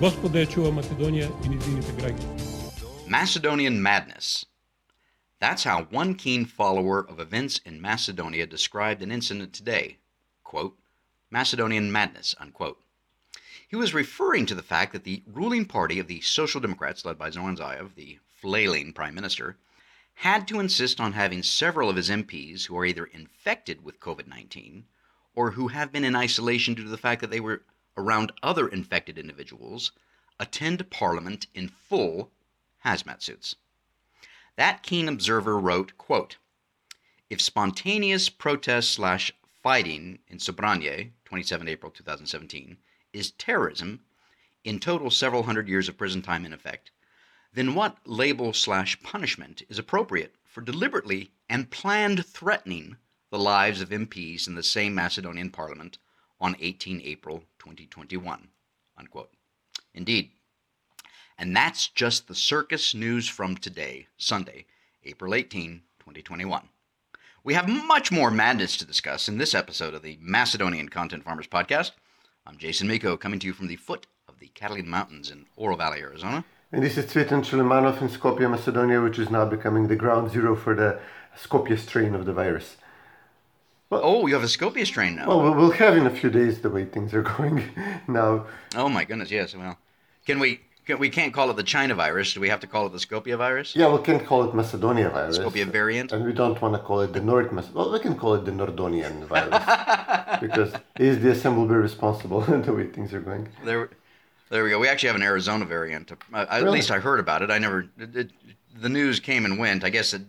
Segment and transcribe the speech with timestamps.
[0.00, 3.08] Господа ја чува Македонија и низините граѓани.
[3.08, 4.46] Macedonian madness.
[5.40, 9.98] That's how one keen follower of events in Macedonia described an incident today.
[10.44, 10.76] Quote,
[11.30, 12.82] Macedonian madness, unquote.
[13.68, 17.16] He was referring to the fact that the ruling party of the Social Democrats, led
[17.16, 19.56] by Zoran Zaev, the flailing prime minister,
[20.14, 24.26] had to insist on having several of his MPs who are either infected with COVID
[24.26, 24.86] 19
[25.34, 27.62] or who have been in isolation due to the fact that they were
[27.97, 29.91] around other infected individuals
[30.39, 32.31] attend Parliament in full
[32.83, 33.55] hazmat suits.
[34.57, 36.37] That keen observer wrote, quote,
[37.29, 42.77] If spontaneous protest slash fighting in Sobranje, 27 April 2017,
[43.13, 44.01] is terrorism,
[44.63, 46.91] in total several hundred years of prison time in effect,
[47.53, 52.97] then what label slash punishment is appropriate for deliberately and planned threatening
[53.29, 55.97] the lives of MPs in the same Macedonian parliament
[56.39, 58.47] on 18 April 2021?
[58.95, 59.31] Unquote.
[59.95, 60.29] Indeed.
[61.37, 64.65] And that's just the circus news from today, Sunday,
[65.03, 66.69] April 18, 2021.
[67.43, 71.47] We have much more madness to discuss in this episode of the Macedonian Content Farmers
[71.47, 71.91] Podcast.
[72.45, 75.75] I'm Jason Miko, coming to you from the foot of the Catalina Mountains in Oro
[75.75, 76.45] Valley, Arizona.
[76.71, 80.55] And this is Cvetin Chilimanov in Skopje, Macedonia, which is now becoming the ground zero
[80.55, 80.99] for the
[81.35, 82.77] Skopje strain of the virus.
[83.89, 85.27] Well, oh, you have a Skopje strain now.
[85.27, 87.63] Well, we'll have in a few days the way things are going
[88.07, 88.45] now.
[88.75, 89.55] Oh my goodness, yes.
[89.55, 89.77] Well,
[90.25, 90.61] can we?
[90.85, 92.33] Can, we can't call it the China virus.
[92.35, 93.75] Do we have to call it the Skopje virus?
[93.75, 95.39] Yeah, we can call it Macedonia virus.
[95.39, 96.11] Skopje variant.
[96.11, 98.45] And we don't want to call it the North Mac- Well, we can call it
[98.45, 103.47] the Nordonian virus because is the assembly responsible the way things are going.
[103.63, 103.89] There.
[104.51, 104.77] There we go.
[104.77, 106.11] We actually have an Arizona variant.
[106.11, 107.49] Uh, At least I heard about it.
[107.49, 107.87] I never.
[107.97, 108.31] It, it,
[108.79, 109.83] the news came and went.
[109.83, 110.21] I guess it.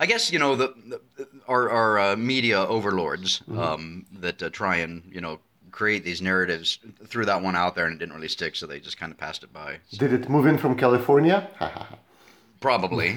[0.00, 1.00] I guess you know the, the
[1.46, 3.58] our our uh, media overlords mm-hmm.
[3.58, 7.86] um, that uh, try and you know create these narratives threw that one out there
[7.86, 9.78] and it didn't really stick, so they just kind of passed it by.
[9.88, 9.98] So.
[9.98, 11.48] Did it move in from California?
[12.60, 13.16] Probably.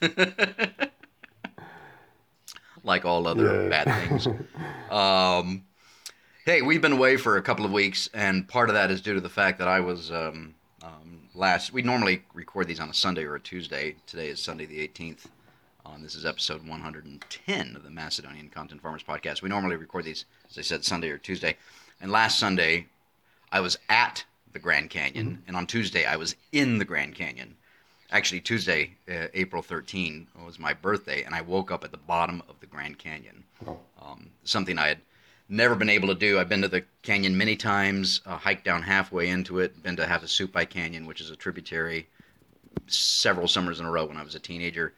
[2.84, 3.68] like all other yeah.
[3.68, 4.28] bad things.
[4.90, 5.64] Um,
[6.48, 9.12] Hey, we've been away for a couple of weeks, and part of that is due
[9.12, 11.74] to the fact that I was um, um, last.
[11.74, 13.96] We normally record these on a Sunday or a Tuesday.
[14.06, 15.26] Today is Sunday the 18th.
[15.94, 19.42] Um, this is episode 110 of the Macedonian Content Farmers Podcast.
[19.42, 21.56] We normally record these, as I said, Sunday or Tuesday.
[22.00, 22.86] And last Sunday,
[23.50, 25.42] I was at the Grand Canyon, mm-hmm.
[25.46, 27.56] and on Tuesday, I was in the Grand Canyon.
[28.10, 32.42] Actually, Tuesday, uh, April 13, was my birthday, and I woke up at the bottom
[32.48, 33.44] of the Grand Canyon.
[33.66, 33.78] Oh.
[34.02, 35.00] Um, something I had
[35.48, 36.38] never been able to do.
[36.38, 40.04] I've been to the canyon many times, uh, hiked down halfway into it, been to
[40.04, 42.08] Havasupai Canyon, which is a tributary,
[42.88, 44.92] several summers in a row when I was a teenager,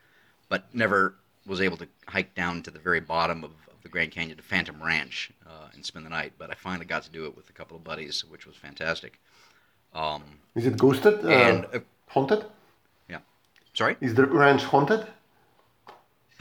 [0.50, 1.15] but never
[1.47, 4.43] was able to hike down to the very bottom of, of the Grand Canyon to
[4.43, 6.34] Phantom Ranch uh, and spend the night.
[6.37, 9.19] But I finally got to do it with a couple of buddies, which was fantastic.
[9.94, 10.22] Um,
[10.55, 11.78] is it ghosted uh, and uh,
[12.09, 12.44] haunted?
[13.09, 13.19] Yeah.
[13.72, 13.97] Sorry.
[14.03, 15.06] Is the ranch haunted?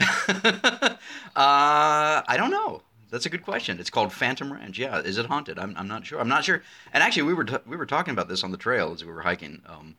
[0.00, 0.96] uh,
[1.34, 2.82] I don't know.
[3.10, 3.80] That's a good question.
[3.80, 4.78] It's called Phantom Ranch.
[4.78, 5.58] Yeah, is it haunted?
[5.58, 6.20] I'm, I'm not sure.
[6.20, 6.62] I'm not sure.
[6.92, 9.12] And actually, we were t- we were talking about this on the trail as we
[9.12, 9.62] were hiking.
[9.66, 9.96] Um,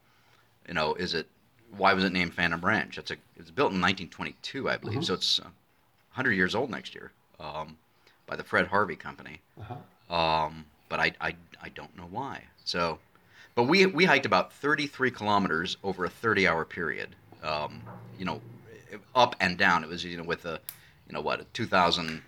[0.65, 1.27] you know, is it
[1.77, 2.97] why was it named Phantom Ranch?
[2.97, 4.99] It's a it's built in 1922, I believe.
[4.99, 5.03] Mm-hmm.
[5.03, 5.43] So it's uh,
[6.13, 7.77] 100 years old next year um,
[8.27, 9.41] by the Fred Harvey Company.
[9.59, 10.13] Uh-huh.
[10.13, 12.43] Um, but I, I I don't know why.
[12.65, 12.99] So,
[13.55, 17.15] but we we hiked about 33 kilometers over a 30 hour period.
[17.43, 17.81] Um,
[18.19, 18.41] you know,
[19.15, 19.83] up and down.
[19.83, 20.59] It was you know with a
[21.07, 22.21] you know what a 2,000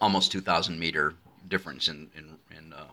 [0.00, 1.14] almost 2,000 meter
[1.48, 2.84] difference in in, in uh,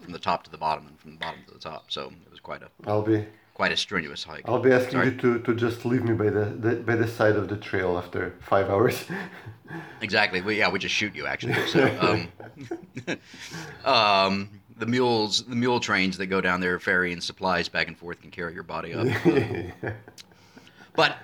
[0.00, 1.86] from the top to the bottom and from the bottom to the top.
[1.90, 3.24] So it was quite a I'll be
[3.56, 4.42] quite a strenuous hike.
[4.44, 5.06] I'll be asking Sorry?
[5.06, 7.96] you to, to just leave me by the, the by the side of the trail
[7.96, 9.06] after five hours.
[10.02, 10.42] exactly.
[10.42, 11.66] We, yeah, we just shoot you actually.
[11.68, 13.18] So, um,
[13.90, 18.20] um, the mules, the mule trains that go down there ferrying supplies back and forth
[18.20, 19.06] can carry your body up.
[20.94, 21.16] but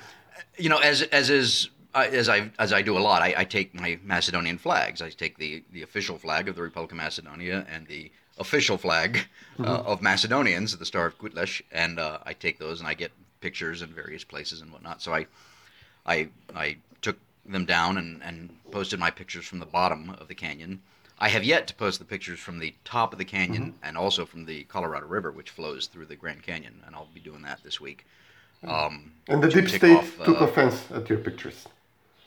[0.56, 3.78] you know, as as is as I as I do a lot, I, I, take
[3.78, 5.02] my Macedonian flags.
[5.02, 8.10] I take the, the official flag of the Republic of Macedonia and the
[8.42, 9.10] official flag
[9.58, 9.86] uh, mm-hmm.
[9.90, 13.82] of Macedonians, the Star of Kutlesh, and uh, I take those and I get pictures
[13.82, 15.00] in various places and whatnot.
[15.02, 15.26] So I
[16.14, 17.18] I I took
[17.54, 18.36] them down and, and
[18.70, 20.80] posted my pictures from the bottom of the canyon.
[21.18, 24.26] I have yet to post the pictures from the top of the canyon and also
[24.26, 27.62] from the Colorado River, which flows through the Grand Canyon, and I'll be doing that
[27.62, 28.04] this week.
[28.66, 31.66] Um, And the deep state off, took uh, offense at your pictures.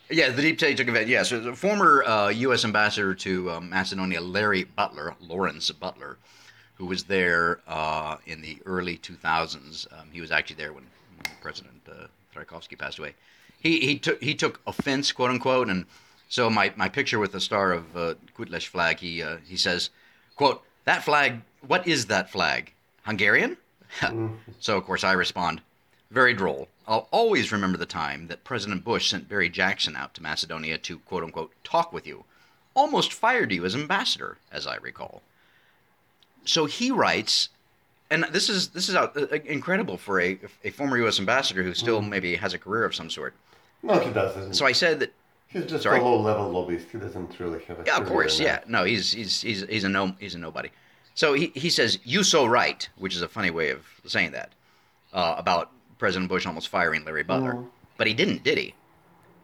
[0.08, 1.08] Yeah, the deep state took event.
[1.08, 2.64] Yeah, so the former uh, U.S.
[2.64, 6.16] ambassador to um, Macedonia, Larry Butler, Lawrence Butler,
[6.74, 9.92] who was there uh, in the early 2000s.
[9.92, 10.84] Um, he was actually there when,
[11.16, 13.14] when President uh, Trajkovski passed away.
[13.58, 15.86] He he took he took offense, quote unquote, and
[16.28, 18.14] so my, my picture with the star of uh,
[18.60, 19.90] flag, he uh, he says,
[20.36, 22.72] quote, that flag, what is that flag?
[23.02, 23.56] Hungarian?
[24.60, 25.62] so of course I respond,
[26.10, 26.68] very droll.
[26.86, 30.98] I'll always remember the time that President Bush sent Barry Jackson out to Macedonia to
[31.00, 32.24] quote unquote talk with you.
[32.74, 35.22] Almost fired you as ambassador, as I recall.
[36.44, 37.48] So he writes,
[38.10, 41.18] and this is this is out, uh, incredible for a a former U.S.
[41.18, 43.34] ambassador who still maybe has a career of some sort.
[43.82, 44.54] No, he doesn't.
[44.54, 45.12] So I said that
[45.48, 46.00] He's just Sorry?
[46.00, 46.88] a low-level lobbyist.
[46.90, 48.38] He doesn't really have a Yeah, of course.
[48.40, 50.70] Yeah, no, he's he's he's he's a no he's a nobody.
[51.14, 54.52] So he he says you so right, which is a funny way of saying that
[55.12, 57.64] uh, about President Bush almost firing Larry Butler,
[57.96, 58.74] but he didn't, did he?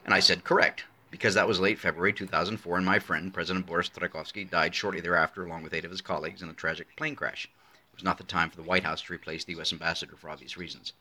[0.04, 3.88] And I said correct because that was late February 2004, and my friend President Boris
[3.90, 7.44] Trajkovski died shortly thereafter, along with eight of his colleagues, in a tragic plane crash.
[7.44, 9.72] It was not the time for the White House to replace the U.S.
[9.72, 10.94] ambassador for obvious reasons.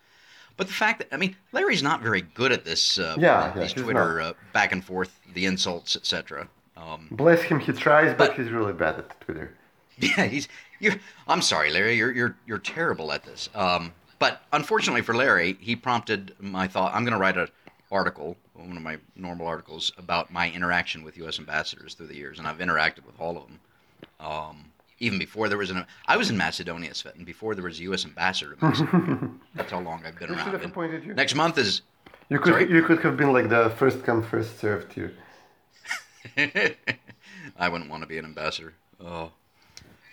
[0.58, 3.00] But the fact that I mean, Larry's not very good at this.
[3.00, 6.50] Uh, Yeah, yeah, Twitter uh, back and forth, the insults, etc.
[6.76, 9.56] Um, Bless him, he tries, but, But- he's really bad at Twitter.
[9.98, 10.48] Yeah, he's
[10.80, 10.96] you're.
[11.28, 11.96] I'm sorry, Larry.
[11.96, 13.50] You're you're you're terrible at this.
[13.54, 16.94] Um, but unfortunately for Larry, he prompted my thought.
[16.94, 17.48] I'm going to write an
[17.92, 21.40] article, one of my normal articles, about my interaction with U.S.
[21.40, 23.60] ambassadors through the years, and I've interacted with all of them.
[24.20, 24.66] Um,
[25.00, 28.06] even before there was an, I was in Macedonia, Svetlin, before there was a U.S.
[28.06, 28.56] ambassador.
[29.56, 30.52] That's how long I've been They should around.
[30.52, 31.16] have appointed you.
[31.16, 31.82] next month is.
[32.30, 32.72] You could Sorry?
[32.72, 35.14] you could have been like the first come first served here.
[37.58, 38.76] I wouldn't want to be an ambassador.
[39.04, 39.32] Oh.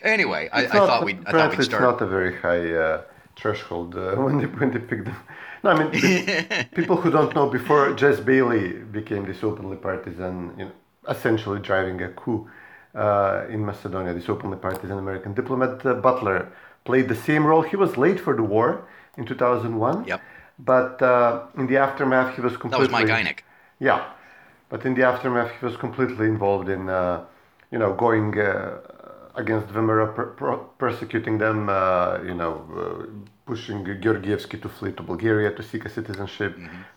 [0.03, 1.19] Anyway, I, I thought we'd.
[1.27, 1.83] I thought we'd start.
[1.83, 3.03] it's not a very high uh,
[3.39, 5.17] threshold uh, when they when they pick them.
[5.63, 5.91] No, I mean
[6.75, 10.73] people who don't know before Jess Baily became this openly partisan, you know,
[11.09, 12.49] essentially driving a coup
[12.95, 14.13] uh, in Macedonia.
[14.15, 16.53] This openly partisan American diplomat uh, Butler
[16.85, 17.63] played the same role.
[17.63, 18.87] He was late for the war
[19.17, 20.05] in 2001.
[20.05, 20.21] Yep.
[20.59, 22.89] But uh, in the aftermath, he was completely.
[22.89, 23.39] That was Mike Einik.
[23.79, 24.11] Yeah,
[24.71, 27.25] but in the aftermath, he was completely involved in, uh,
[27.71, 28.79] you know, going uh,
[29.39, 33.07] against VMRO, per- per- persecuting them, uh, you know, uh,
[33.47, 36.53] pushing Georgievsky to flee to Bulgaria to seek a citizenship,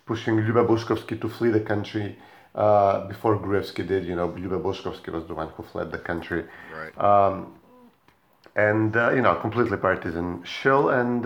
[0.05, 2.07] pushing Lyuba Boškoski to flee the country
[2.55, 4.03] uh, before Gruevsky did.
[4.05, 6.43] You know, Lyuba Boškoski was the one who fled the country
[6.77, 6.93] Right.
[8.55, 11.19] and uh, you know completely partisan shill and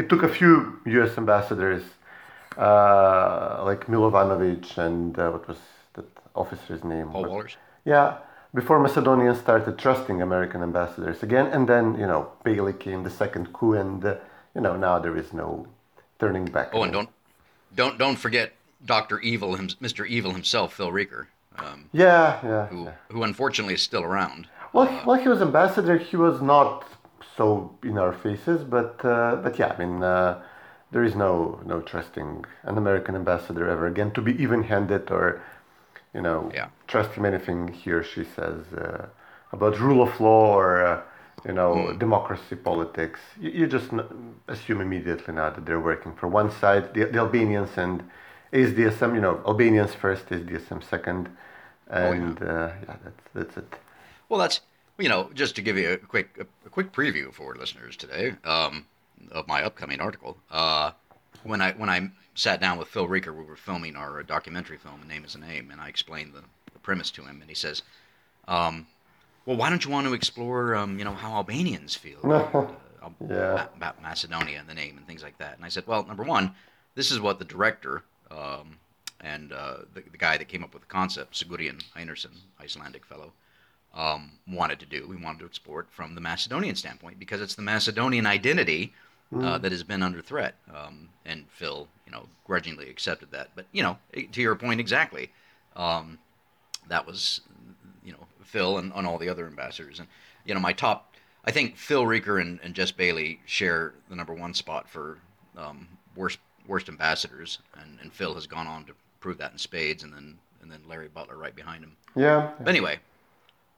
[0.00, 1.12] it took a few U.S.
[1.18, 1.82] ambassadors
[2.56, 5.58] uh, like Milovanovic and uh, what was
[5.94, 7.08] that officer's name?
[7.10, 7.56] Paul Wohlers.
[7.84, 8.18] Yeah,
[8.54, 13.52] before Macedonians started trusting American ambassadors again, and then you know Baily came the second
[13.52, 14.16] coup, and uh,
[14.54, 15.66] you know now there is no
[16.18, 16.70] turning back.
[16.72, 17.08] Oh, and don't
[17.76, 18.52] don't don't forget
[18.84, 20.06] Doctor Evil, him, Mr.
[20.06, 21.26] Evil himself, Phil Reeker,
[21.58, 22.66] um, Yeah, yeah.
[22.66, 22.92] who yeah.
[23.10, 24.48] who unfortunately is still around.
[24.72, 26.84] Well, he- while he was ambassador, he was not
[27.36, 30.42] so in our faces, but uh, but yeah, I mean, uh,
[30.90, 35.40] there is no no trusting an American ambassador ever again to be even-handed or,
[36.18, 36.68] you know, Yeah.
[36.92, 39.06] trust him anything he or she says uh,
[39.56, 41.00] about rule of law or uh,
[41.48, 41.98] you know Hmm.
[42.06, 43.20] democracy, politics.
[43.42, 43.90] You, you just
[44.54, 47.96] assume immediately now that they're working for one side, the, the Albanians and
[48.58, 49.10] ASDSM.
[49.16, 51.22] You know, Albanians first, ASDSM second,
[51.88, 53.70] and uh, yeah, that's that's it.
[54.28, 54.60] Well, that's
[55.04, 58.26] you know just to give you a quick a, a quick preview for listeners today
[58.54, 58.74] um,
[59.38, 60.32] of my upcoming article.
[60.50, 60.90] Uh,
[61.44, 65.02] when I when I sat down with Phil Reeker, we were filming our documentary film,
[65.02, 66.42] "A Name Is a Name," and I explained the,
[66.72, 67.82] the premise to him, and he says,
[68.46, 68.86] um,
[69.44, 72.54] "Well, why don't you want to explore um, you know how Albanians feel about,
[73.02, 73.66] uh, Yeah.
[73.76, 76.54] About Macedonia and the name and things like that?" And I said, "Well, number one,
[76.94, 78.78] this is what the director." Um,
[79.20, 82.30] and uh, the, the guy that came up with the concept, Sigurjón Einarsson,
[82.60, 83.32] Icelandic fellow,
[83.92, 85.08] um, wanted to do.
[85.08, 88.92] We wanted to explore it from the Macedonian standpoint because it's the Macedonian identity
[89.36, 90.54] uh, that has been under threat.
[90.74, 93.50] Um, and Phil, you know, grudgingly accepted that.
[93.54, 95.30] But you know, eh, to your point exactly,
[95.76, 96.18] um,
[96.88, 97.42] that was,
[98.04, 99.98] you know, Phil and, and all the other ambassadors.
[99.98, 100.08] And
[100.44, 104.32] you know, my top, I think Phil Reeker and, and Jess Baily share the number
[104.32, 105.18] one spot for
[105.56, 110.02] um, worst worst ambassadors, and, and Phil has gone on to prove that in spades,
[110.02, 111.96] and then and then Larry Butler right behind him.
[112.16, 112.50] Yeah.
[112.58, 112.98] But anyway,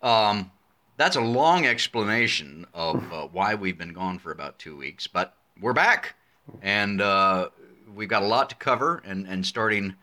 [0.02, 0.50] um,
[0.96, 5.34] that's a long explanation of uh, why we've been gone for about two weeks, but
[5.60, 6.14] we're back,
[6.60, 7.48] and uh,
[7.94, 9.02] we've got a lot to cover.
[9.04, 9.94] And, and starting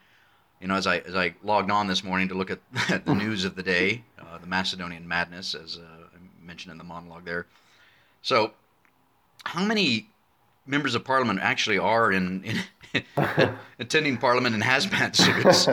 [0.61, 2.59] you know, as I as I logged on this morning to look at
[3.05, 6.83] the news of the day, uh, the Macedonian madness, as uh, I mentioned in the
[6.83, 7.45] monologue there.
[8.21, 8.51] So,
[9.45, 10.09] how many
[10.65, 12.43] members of parliament actually are in,
[12.93, 13.03] in
[13.79, 15.67] attending parliament in hazmat suits?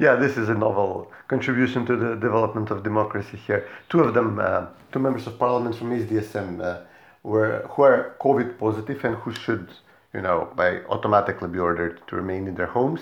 [0.00, 3.68] yeah, this is a novel contribution to the development of democracy here.
[3.88, 6.80] Two of them, uh, two members of parliament from SDSM, uh,
[7.24, 9.68] were who are COVID positive and who should,
[10.12, 13.00] you know, by automatically be ordered to remain in their homes.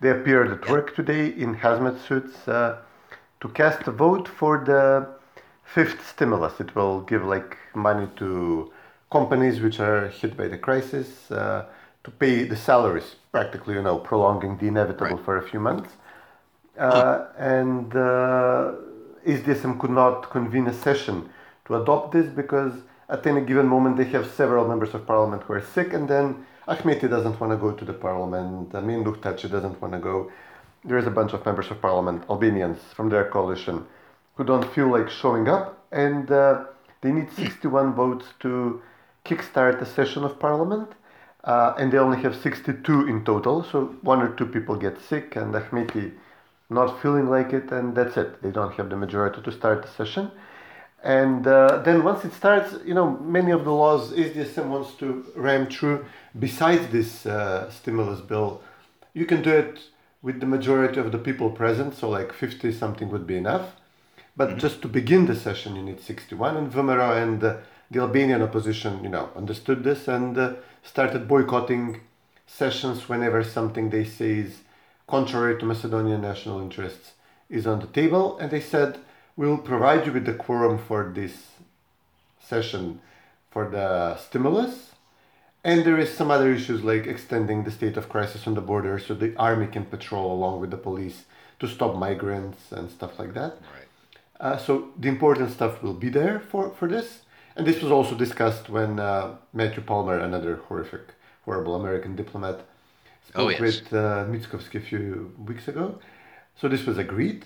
[0.00, 2.78] They appeared at work today in hazmat suits uh,
[3.40, 5.08] to cast a vote for the
[5.64, 6.60] fifth stimulus.
[6.60, 8.70] It will give like money to
[9.10, 11.66] companies which are hit by the crisis uh,
[12.04, 15.24] to pay the salaries, practically, you know, prolonging the inevitable Right.
[15.24, 15.90] for a few months.
[16.76, 18.72] Uh, and uh,
[19.24, 21.28] SDSM could not convene a session
[21.66, 22.72] to adopt this because
[23.12, 26.46] at any given moment they have several members of parliament who are sick, and then
[26.66, 30.32] Ahmeti doesn't want to go to the parliament, Menduh Thaçi doesn't want to go.
[30.84, 33.86] There is a bunch of members of parliament, Albanians from their coalition,
[34.36, 36.64] who don't feel like showing up, and uh,
[37.02, 38.80] they need 61 votes to
[39.26, 40.88] kickstart a session of parliament.
[41.44, 45.34] Uh, and they only have 62 in total, so one or two people get sick,
[45.34, 46.12] and Ahmeti
[46.70, 48.40] not feeling like it, and that's it.
[48.42, 50.30] They don't have the majority to start the session.
[51.02, 55.26] And uh, then once it starts, you know, many of the laws SDSM wants to
[55.34, 56.06] ram through.
[56.38, 58.62] Besides this uh, stimulus bill,
[59.12, 59.80] you can do it
[60.22, 63.74] with the majority of the people present, so like 50 something would be enough.
[64.36, 66.56] But just to begin the session, you need 61.
[66.56, 67.56] And VMRO and uh,
[67.90, 72.00] the Albanian opposition, you know, understood this and uh, started boycotting
[72.46, 74.60] sessions whenever something they say is
[75.06, 77.12] contrary to Macedonian national interests
[77.50, 78.38] is on the table.
[78.38, 78.98] And they said,
[79.36, 81.48] we'll provide you with the quorum for this
[82.40, 83.00] session
[83.50, 84.90] for the stimulus.
[85.64, 88.98] And there is some other issues like extending the state of crisis on the border
[88.98, 91.24] so the army can patrol along with the police
[91.60, 93.52] to stop migrants and stuff like that.
[93.72, 93.88] Right.
[94.40, 97.20] Uh, so the important stuff will be there for, for this.
[97.54, 102.60] And this was also discussed when uh, Matthew Palmer, another horrific, horrible American diplomat,
[103.28, 103.60] spoke Oh, yes.
[103.60, 106.00] with uh, Mickoski a few weeks ago.
[106.60, 107.44] So this was agreed.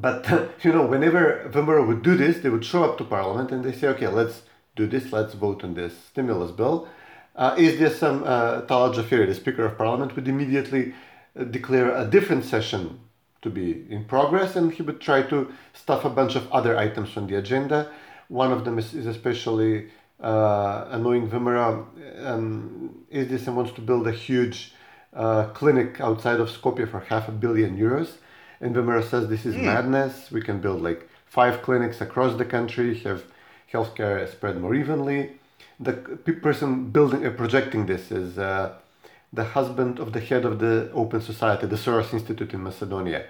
[0.00, 3.64] But, you know, whenever VMRO would do this, they would show up to parliament and
[3.64, 4.42] they say, okay, let's
[4.74, 6.86] do this, let's vote on this stimulus bill.
[7.34, 10.94] Uh, is there some, uh, Talat Xhaferi, the Speaker of Parliament, would immediately
[11.38, 13.00] uh, declare a different session
[13.40, 17.16] to be in progress and he would try to stuff a bunch of other items
[17.16, 17.90] on the agenda.
[18.28, 19.88] One of them is, is especially
[20.20, 21.86] uh, annoying VMRO.
[22.26, 24.74] Um, SDSM wants to build a huge
[25.14, 28.16] uh, clinic outside of Skopje for half a billion euros.
[28.60, 30.30] And VMRO says this is madness.
[30.30, 33.24] We can build like five clinics across the country, have
[33.72, 35.38] healthcare spread more evenly.
[35.78, 35.92] The
[36.46, 38.74] person building, uh, projecting this is uh,
[39.32, 43.26] the husband of the head of the Open Society, the Soros Institute in Macedonia.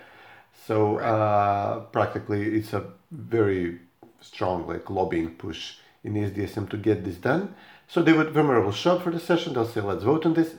[0.66, 3.80] So uh, practically, it's a very
[4.20, 7.54] strong like lobbying push in SDSM to get this done.
[7.88, 9.54] So they would VMRO will show up for the session.
[9.54, 10.54] They'll say, "Let's vote on this."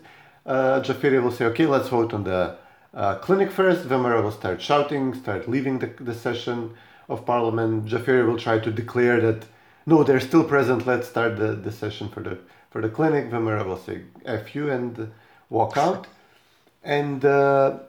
[0.46, 2.58] Uh, Xhaferi will say, "Okay, let's vote on the
[2.94, 3.88] uh, clinic first.
[3.88, 6.74] VMRO will start shouting, start leaving the, the session
[7.10, 7.86] of parliament.
[7.86, 9.46] Xhaferi will try to declare that
[9.86, 10.86] no, they're still present.
[10.86, 12.38] Let's start the, the session for the
[12.72, 13.32] for the clinic.
[13.32, 15.06] VMRO will say "f you" and uh,
[15.50, 16.08] walk out.
[16.84, 17.80] And uh,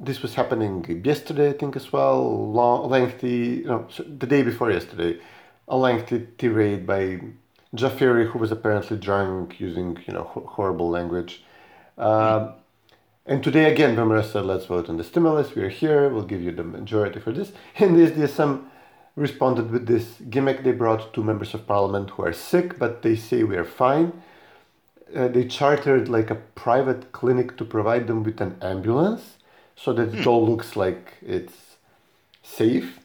[0.00, 2.52] this was happening yesterday, I think, as well.
[2.52, 5.18] Long, lengthy, you know, the day before yesterday,
[5.68, 7.20] a lengthy tirade by
[7.74, 11.42] Xhaferi, who was apparently drunk, using you know horrible language.
[11.98, 12.52] Um,
[13.26, 15.54] and today again, VMRO said, "Let's vote on the stimulus.
[15.54, 16.08] We are here.
[16.08, 18.66] We'll give you the majority for this." And the SDSM
[19.16, 20.62] responded with this gimmick.
[20.62, 24.12] They brought two members of parliament who are sick, but they say we are fine.
[25.14, 29.38] Uh, they chartered like a private clinic to provide them with an ambulance,
[29.74, 31.76] so that it all looks like it's
[32.44, 33.00] safe.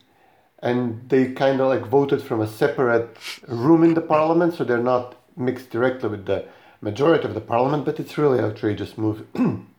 [0.60, 4.78] And they kind of like voted from a separate room in the parliament, so they're
[4.78, 6.46] not mixed directly with the
[6.80, 7.86] majority of the parliament.
[7.86, 9.26] But it's really outrageous move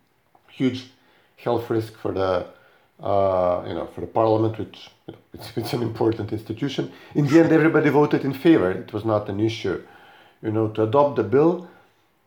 [0.62, 0.80] huge
[1.44, 2.32] health risk for the
[3.10, 6.84] uh, you know for the parliament, which you know, it's, it's an important institution.
[7.14, 8.70] In the end, everybody voted in favor.
[8.70, 9.78] It was not an issue,
[10.44, 11.54] you know, to adopt the bill.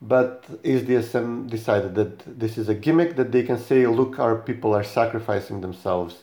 [0.02, 4.76] But SDSM decided that this is a gimmick that they can say, look, our people
[4.78, 6.14] are sacrificing themselves,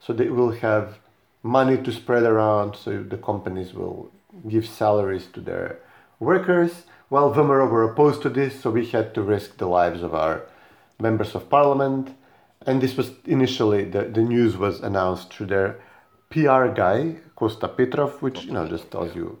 [0.00, 0.98] so they will have
[1.42, 4.10] money to spread around, so the companies will
[4.48, 5.78] give salaries to their
[6.18, 6.72] workers.
[7.10, 10.36] Well, VMRO were opposed to this, so we had to risk the lives of our
[11.00, 12.14] members of parliament.
[12.66, 15.80] And this was initially the, the news was announced through their
[16.30, 19.38] PR guy, Kosta Petrov, which you know just tells you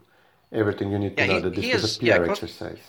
[0.52, 2.82] everything you need to Yeah, know he- that this was is- a PR yeah, exercise.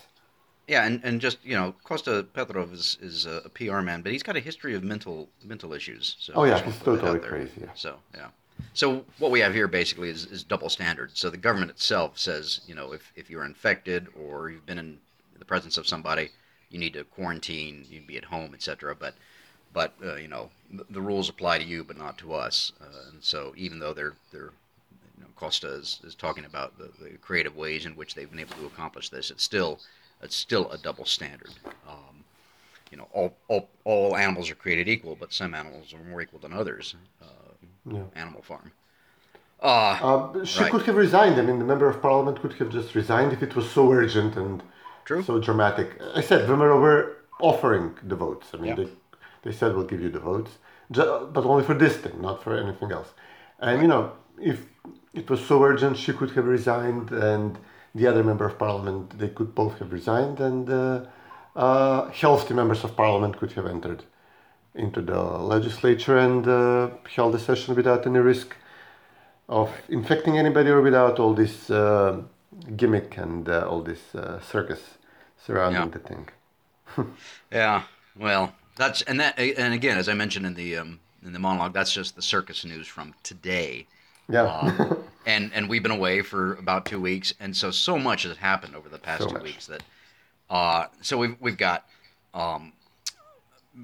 [0.67, 4.21] Yeah, and, and just you know, Kosta Petrov is, is a, PR man, but he's
[4.23, 6.15] got a history of mental mental issues.
[6.19, 7.73] So Oh, yeah, he's put that out totally crazy, yeah.
[7.73, 8.29] So yeah,
[8.73, 11.17] so what we have here basically is, is double standard.
[11.17, 14.99] So the government itself says, you know, if if you're infected or you've been in
[15.39, 16.29] the presence of somebody,
[16.69, 18.95] you need to quarantine, you'd be at home, etc.
[18.95, 19.15] But
[19.73, 22.71] but uh, you know, the, the rules apply to you, but not to us.
[22.81, 24.51] Uh, and so even though they're they're
[25.17, 28.39] you know, Kosta is, is talking about the, the creative ways in which they've been
[28.39, 29.31] able to accomplish this.
[29.31, 29.79] It's still
[30.21, 31.51] it's still a double standard.
[31.88, 32.23] Um,
[32.91, 36.39] you know, all, all all animals are created equal, but some animals are more equal
[36.39, 36.95] than others.
[37.21, 37.25] Uh,
[37.85, 38.03] Yeah.
[38.15, 38.71] Animal Farm.
[39.61, 40.71] Uh, Uh, she Right.
[40.71, 41.38] could have resigned.
[41.39, 44.35] I mean, the member of parliament could have just resigned if it was so urgent
[44.38, 44.61] and
[45.09, 45.23] True.
[45.23, 45.87] so dramatic.
[46.13, 47.01] I said VMRO were
[47.41, 48.47] offering the votes.
[48.53, 48.75] I mean, Yeah.
[48.75, 48.87] they,
[49.43, 50.51] they said we'll give you the votes,
[51.35, 53.09] but only for this thing, not for anything else.
[53.59, 54.03] And you know,
[54.51, 54.57] if
[55.13, 57.57] it was so urgent, she could have resigned, and
[57.95, 61.05] the other member of parliament, they could both have resigned, and uh,
[61.55, 64.03] uh, healthy members of parliament could have entered
[64.75, 65.21] into the
[65.55, 68.55] legislature and uh, held the session without any risk
[69.47, 72.21] of infecting anybody or without all this uh,
[72.75, 74.97] gimmick and uh, all this uh, circus
[75.37, 75.87] surrounding Yeah.
[75.89, 76.29] the thing.
[77.51, 77.83] Yeah,
[78.15, 81.73] well, that's and that and again, as I mentioned in the um, in the monologue,
[81.73, 83.87] that's just the circus news from today.
[84.29, 84.43] Yeah.
[84.43, 88.37] Um, and and we've been away for about two weeks, and so so much has
[88.37, 89.43] happened over the past So two much.
[89.43, 89.83] weeks that
[90.49, 91.85] uh, so we've we've got
[92.33, 92.73] um,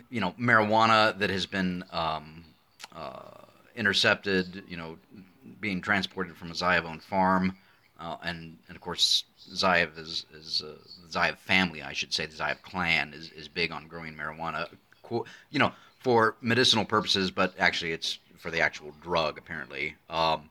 [0.09, 2.43] you know marijuana that has been um,
[2.95, 3.45] uh,
[3.75, 4.97] intercepted, you know,
[5.61, 7.55] being transported from a Zaev owned farm,
[7.99, 9.23] uh, and and of course
[9.53, 13.47] Zaev is is uh, the Zaev family, I should say, the Zaev clan is is
[13.47, 14.67] big on growing marijuana,
[15.51, 19.95] you know, for medicinal purposes, but actually it's for the actual drug apparently.
[20.09, 20.49] Um,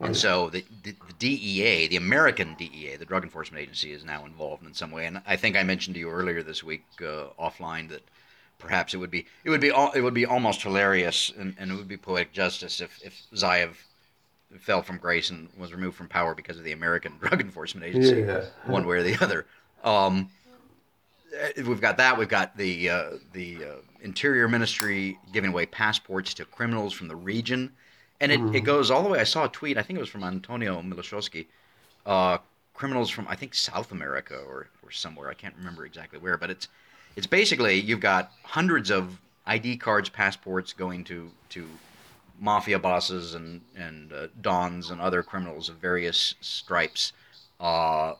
[0.00, 4.26] and so the, the, the DEA, the American DEA, the Drug Enforcement Agency, is now
[4.26, 5.06] involved in some way.
[5.06, 8.02] And I think I mentioned to you earlier this week uh, offline that
[8.58, 11.74] perhaps it would be it would be it would be almost hilarious and, and it
[11.74, 13.74] would be poetic justice if if Zaev
[14.60, 18.20] fell from grace and was removed from power because of the American Drug Enforcement Agency,
[18.22, 18.44] Yeah.
[18.66, 19.46] one way or the other.
[19.84, 20.30] Um,
[21.36, 22.18] eh, we've got that.
[22.18, 23.68] We've got the uh, the uh,
[24.02, 27.70] Interior Ministry giving away passports to criminals from the region,
[28.20, 29.20] and it, it goes all the way.
[29.20, 29.78] I saw a tweet.
[29.78, 31.46] I think it was from Antonio Milošoski.
[32.04, 32.38] Uh,
[32.74, 35.28] criminals from I think South America or, or somewhere.
[35.28, 36.68] I can't remember exactly where, but it's
[37.16, 41.66] it's basically you've got hundreds of ID cards, passports going to to
[42.38, 47.12] mafia bosses and and uh, dons and other criminals of various stripes.
[47.60, 48.14] Uh,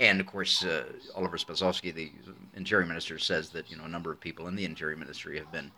[0.00, 2.10] and of course, uh, Oliver Spasovsky, the
[2.56, 5.52] interior minister, says that you know a number of people in the interior ministry have
[5.52, 5.70] been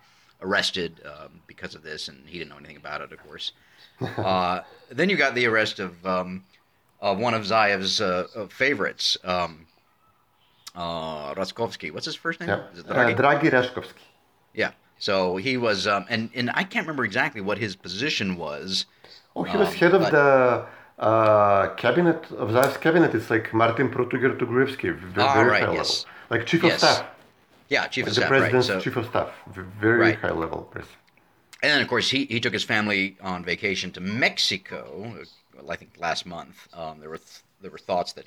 [0.43, 3.53] arrested um, because of this, and he didn't know anything about it, of course.
[4.19, 6.45] uh, then you got the arrest of um,
[7.01, 9.67] of one of Zaev's uh, favorites, um,
[10.75, 11.93] uh, Roskovsky.
[11.93, 12.49] What's his first name?
[12.49, 12.63] Yeah.
[12.83, 13.17] Draghi?
[13.17, 13.93] Draghi Reshkovsky.
[14.55, 14.73] yeah.
[14.99, 18.87] So he was, um, and and I can't remember exactly what his position was.
[19.35, 20.67] Oh, he was Um, head of but- the
[21.03, 23.15] uh, cabinet of Zaev's cabinet.
[23.15, 26.05] It's like Martin Protoger Tugurevsky, very, Ah, right, high yes.
[26.07, 26.79] level, like chief of Yes.
[26.79, 27.05] staff,
[27.69, 29.29] Yeah, chief like of the staff, The president's So, chief of staff,
[29.81, 30.19] very Right.
[30.19, 30.89] high level person.
[31.63, 35.17] And then, of course, he, he took his family on vacation to Mexico.
[35.59, 36.69] uh, I think last month.
[36.73, 38.27] Um, there were th- there were thoughts that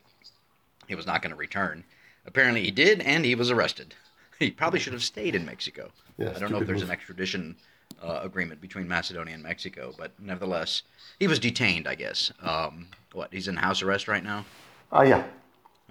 [0.87, 1.83] he was not going to return.
[2.25, 3.93] Apparently, he did, and he was arrested.
[4.39, 5.91] He probably should have stayed in Mexico.
[6.19, 6.89] I don't know if there's move.
[6.89, 7.55] an extradition
[8.01, 10.83] uh, agreement between Macedonia and Mexico, but nevertheless,
[11.19, 11.87] he was detained.
[11.87, 12.31] I guess.
[12.41, 13.33] Um, what?
[13.33, 14.45] He's in house arrest right now.
[14.91, 15.25] Ah, yeah.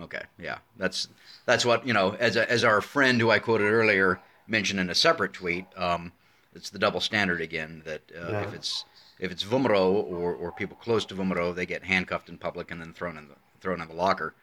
[0.00, 1.08] Okay, yeah, that's
[1.44, 2.16] that's what you know.
[2.18, 6.12] As a, as our friend who I quoted earlier mentioned in a separate tweet, um,
[6.54, 7.82] it's the double standard again.
[7.84, 8.48] That uh, Yeah.
[8.48, 8.84] if it's
[9.18, 12.80] if it's VMRO or, or people close to VMRO, they get handcuffed in public and
[12.80, 14.34] then thrown in the thrown in the locker.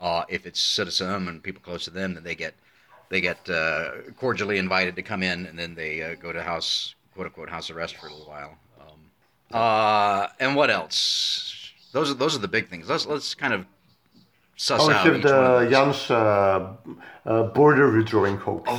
[0.00, 2.54] Uh, if it's Citizen and people close to them, then they get
[3.10, 6.94] they get uh, cordially invited to come in, and then they uh, go to house
[7.14, 8.56] quote unquote house arrest for a little while.
[8.80, 9.00] Um,
[9.52, 11.54] uh, and what else?
[11.92, 12.88] Those are those are the big things.
[12.88, 13.64] Let's let's kind of
[14.56, 15.70] suss Oh, out the those.
[15.70, 16.74] Jan's uh,
[17.24, 18.70] uh, border redrawing hoax.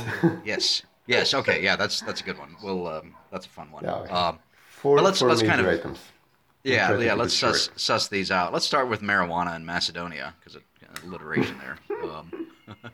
[0.44, 0.82] Yes.
[1.06, 1.34] Yes.
[1.34, 1.62] Okay.
[1.62, 1.74] Yeah.
[1.76, 2.54] That's that's a good one.
[2.62, 2.86] We'll.
[2.86, 3.84] Um, that's a fun one.
[3.84, 4.12] Yeah, okay.
[4.12, 4.38] Um,
[4.68, 5.98] four, But let's- four let's major kind of- items.
[6.64, 6.96] yeah.
[6.98, 7.14] Yeah.
[7.14, 7.80] Let's suss, short.
[7.80, 8.52] suss these out.
[8.52, 11.78] Let's start with marijuana in Macedonia because of uh, alliteration there.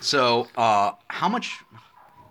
[0.00, 1.60] So, uh, how much?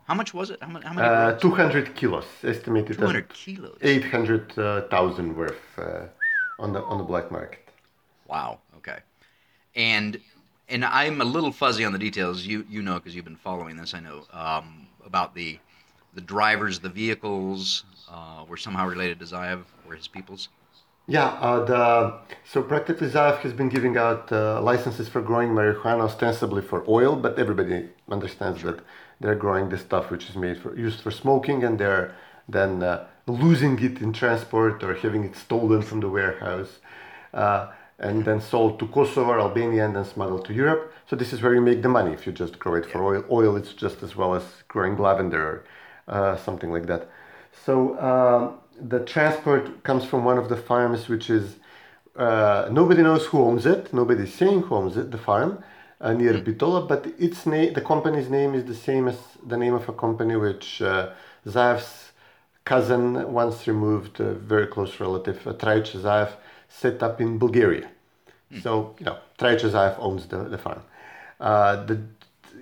[0.06, 0.62] How much was it?
[0.62, 0.86] How many?
[0.86, 1.08] How many?
[1.08, 3.78] Uh, 200 kilos, estimated Two hundred kilos.
[3.82, 6.08] 800,000 worth uh,
[6.58, 7.70] on the on the black market.
[8.28, 8.60] Wow.
[8.78, 9.00] Okay.
[9.76, 10.20] And
[10.68, 12.46] and I'm a little fuzzy on the details.
[12.46, 13.94] You you know because you've been following this.
[13.94, 15.60] I know um, about the
[16.16, 20.50] the drivers, the vehicles uh, were somehow related to Zaev or his peoples.
[21.10, 22.14] Yeah, uh, the
[22.46, 27.16] so practically Zaev has been giving out uh, licenses for growing marijuana ostensibly for oil,
[27.16, 28.82] but everybody understands that
[29.20, 32.14] they're growing the stuff which is made for used for smoking, and they're
[32.48, 36.78] then uh, losing it in transport or having it stolen from the warehouse,
[37.34, 40.94] uh, and then sold to Kosovo, or Albania, and then smuggled to Europe.
[41.10, 43.26] So this is where you make the money if you just grow it for oil.
[43.32, 45.64] Oil, it's just as well as growing lavender or
[46.08, 47.10] uh, something like that.
[47.66, 51.56] So um, the transport comes from one of the farms, which is
[52.16, 53.94] uh, nobody knows who owns it.
[53.94, 55.12] Nobody's saying who owns it.
[55.12, 55.64] The farm
[56.02, 59.74] uh, near Bitola, but its name, the company's name is the same as the name
[59.74, 61.12] of a company which uh,
[61.46, 62.12] Zaev's
[62.66, 66.32] cousin, once removed, a very close relative, uh, Traic Zaev,
[66.68, 67.90] set up in Bulgaria.
[68.64, 70.82] So you know, Traic Zaev owns the, the farm.
[71.40, 72.02] Uh, the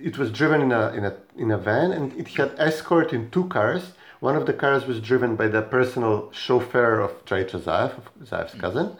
[0.00, 3.30] it was driven in a in a in a van, and it had escort in
[3.30, 3.92] two cars.
[4.20, 7.92] One of the cars was driven by the personal chauffeur of Traic Zaev,
[8.24, 8.96] Zaev's cousin,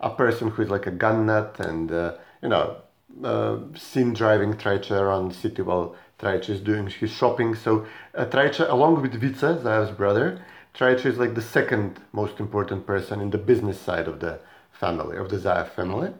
[0.00, 2.76] a person who is like a gun nut and uh, you know
[3.24, 7.56] uh, seen driving Traic around the city while Traic is doing his shopping.
[7.56, 8.26] So uh,
[8.68, 10.40] along with Vice, Zaev's brother,
[10.72, 14.38] Traic is like the second most important person in the business side of the
[14.70, 16.12] family of the Zaev family.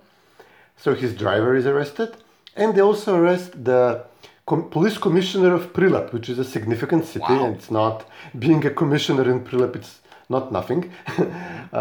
[0.77, 2.17] So his driver is arrested,
[2.57, 4.07] and they also arrest the
[4.51, 7.45] com- police commissioner of Prilep, which is a significant city, Wow.
[7.45, 7.97] and it's not
[8.45, 9.73] being a commissioner in Prilep.
[9.81, 9.95] It's
[10.35, 10.81] not nothing.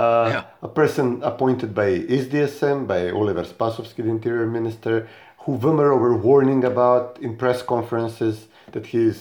[0.01, 0.43] uh, Yeah.
[0.69, 1.89] A person appointed by
[2.21, 4.95] SDSM, by Oliver Spasovsky, the interior minister,
[5.43, 8.35] who VMRO were warning about in press conferences
[8.73, 9.17] that he is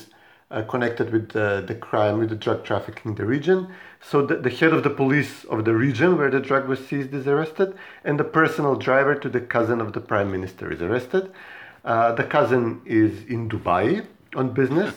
[0.50, 3.58] uh, connected with uh, the crime, with the drug trafficking in the region.
[4.10, 7.12] So the, the head of the police of the region where the drug was seized
[7.20, 7.68] is arrested,
[8.06, 11.24] and the personal driver to the cousin of the prime minister is arrested.
[11.88, 14.94] Uh, the cousin is in Dubai on business,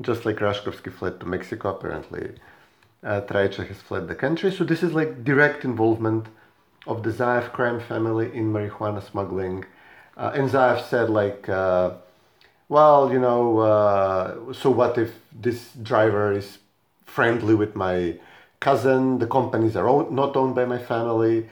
[0.00, 2.32] just like Rashkovsky fled to Mexico, apparently.
[3.04, 4.50] Uh, Traica has fled the country.
[4.50, 6.26] So this is like direct involvement
[6.88, 9.64] of the Zaev crime family in marijuana smuggling.
[10.16, 11.92] Uh, and Zaev said like, uh,
[12.68, 16.58] well, you know, uh, so what if this driver is
[17.06, 18.18] friendly with my
[18.58, 19.18] cousin?
[19.18, 21.48] The companies are not owned by my family.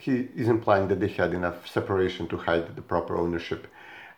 [0.00, 3.66] He is implying that they had enough separation to hide the proper ownership.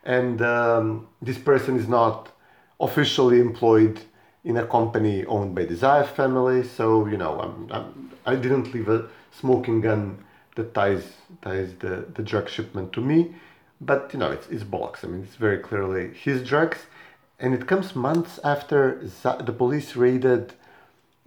[0.05, 2.31] And um, this person is not
[2.79, 3.99] officially employed
[4.45, 6.63] in a company owned by the Zaev family.
[6.63, 10.23] So, you know, I'm, I'm, I didn't leave a smoking gun
[10.55, 11.03] that ties,
[11.41, 13.35] ties the, the drug shipment to me.
[13.81, 15.03] But, you know, it's, it's bollocks.
[15.03, 16.79] I mean, it's very clearly his drugs.
[17.39, 19.01] And it comes months after
[19.49, 20.53] the police raided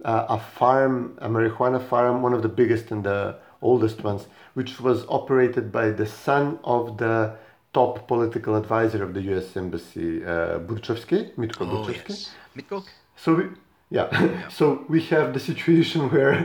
[0.03, 4.79] uh, a farm, a marijuana farm, one of the biggest in the oldest ones, which
[4.79, 7.35] was operated by the son of the
[7.73, 9.55] top political advisor of the U.S.
[9.55, 12.31] Embassy, uh, Mitko Oh, yes.
[12.55, 12.83] Mitko?
[13.15, 13.43] So we,
[13.89, 16.35] yeah, so we have the situation where,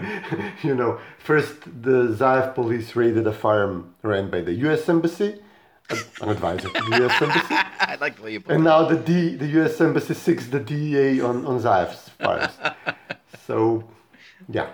[0.62, 4.88] you know, first the Zaev police raided a farm ran by the U.S.
[4.88, 5.40] Embassy,
[6.20, 7.22] an advisor to the U.S.
[7.27, 7.55] Embassy,
[7.92, 9.81] I like the way you put and now the D, the U.S.
[9.81, 12.53] Embassy seeks the DEA on on Zaev's farms.
[13.46, 13.85] so,
[14.48, 14.68] yeah,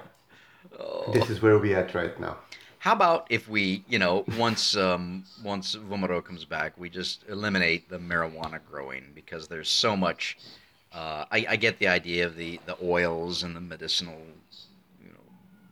[1.13, 2.37] this is where we're at right now.
[2.79, 7.89] How about if we, you know, once um, once VMRO comes back, we just eliminate
[7.89, 10.39] the marijuana growing because there's so much.
[10.93, 14.23] Uh, I, I get the idea of the, the oils and the medicinal,
[15.03, 15.21] you know,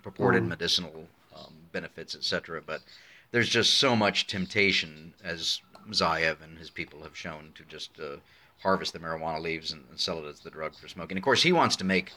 [0.02, 2.60] purported medicinal um, benefits, etc.
[2.64, 2.82] But
[3.30, 8.16] there's just so much temptation, as Zaev and his people have shown, to just uh,
[8.62, 11.16] harvest the marijuana leaves and, and sell it as the drug for smoking.
[11.16, 12.12] Of course, he wants to make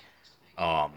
[0.57, 0.91] um,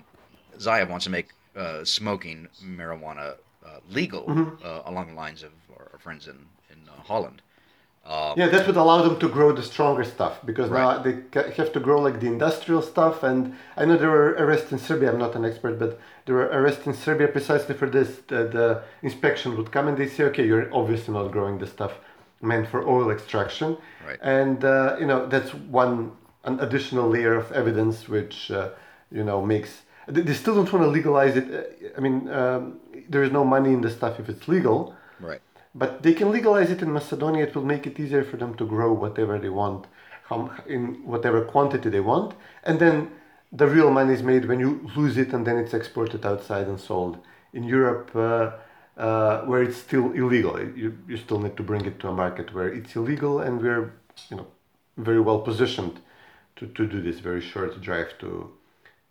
[0.58, 3.34] Zaev wants to make uh, smoking marijuana
[3.64, 4.24] uh, legal
[4.64, 6.38] uh, along the lines of our, friends in
[6.70, 7.42] in uh, Holland.
[8.36, 11.22] Yeah, that would allow them to grow the stronger stuff because now they
[11.56, 13.22] have to grow like the industrial stuff.
[13.22, 15.12] And I know there were arrests in Serbia.
[15.12, 18.08] I'm not an expert, but there were arrests in Serbia precisely for this.
[18.26, 21.92] The, the inspection would come and they say, okay, you're obviously not growing the stuff
[22.42, 23.76] meant for oil extraction.
[24.06, 24.18] Right.
[24.20, 26.12] And uh, you know that's one
[26.44, 28.70] an additional layer of evidence which uh,
[29.10, 29.82] you know makes.
[30.08, 31.46] They still don't want to legalize it.
[31.52, 34.94] Uh, I mean, um, there is no money in the stuff if it's legal.
[35.20, 35.40] Right.
[35.74, 37.44] But they can legalize it in Macedonia.
[37.44, 39.86] It will make it easier for them to grow whatever they want,
[40.66, 42.34] in whatever quantity they want.
[42.64, 43.10] And then
[43.52, 46.80] the real money is made when you lose it and then it's exported outside and
[46.80, 47.18] sold.
[47.52, 48.52] In Europe, uh,
[48.96, 52.54] uh, where it's still illegal, you, you still need to bring it to a market
[52.54, 53.92] where it's illegal and we're
[54.30, 54.46] you know,
[54.96, 56.00] very well positioned
[56.56, 58.50] to, to do this very short drive to,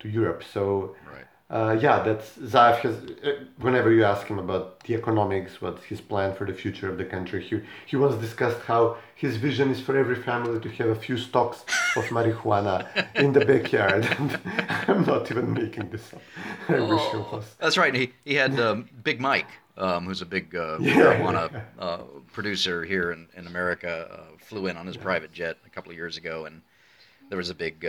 [0.02, 0.42] to Europe.
[0.54, 1.26] So Right.
[1.50, 2.94] uh, yeah, that's Zaev has.
[2.96, 6.96] Uh, whenever you ask him about the economics, what's his plan for the future of
[6.98, 7.60] the country, he
[7.90, 11.58] he once discussed how his vision is for every family to have a few stalks
[11.96, 12.76] of marijuana
[13.24, 14.02] in the backyard.
[14.88, 16.22] I'm not even making this up.
[16.68, 17.44] I wish he was.
[17.62, 17.94] That's right.
[17.94, 20.94] He he had um, Big Mike, um, who's a big uh, Yeah.
[20.96, 21.44] marijuana
[21.78, 21.98] uh,
[22.32, 23.92] producer here in in America.
[24.16, 26.62] Uh, flew in on his private jet a couple of years ago, and
[27.28, 27.84] there was a big.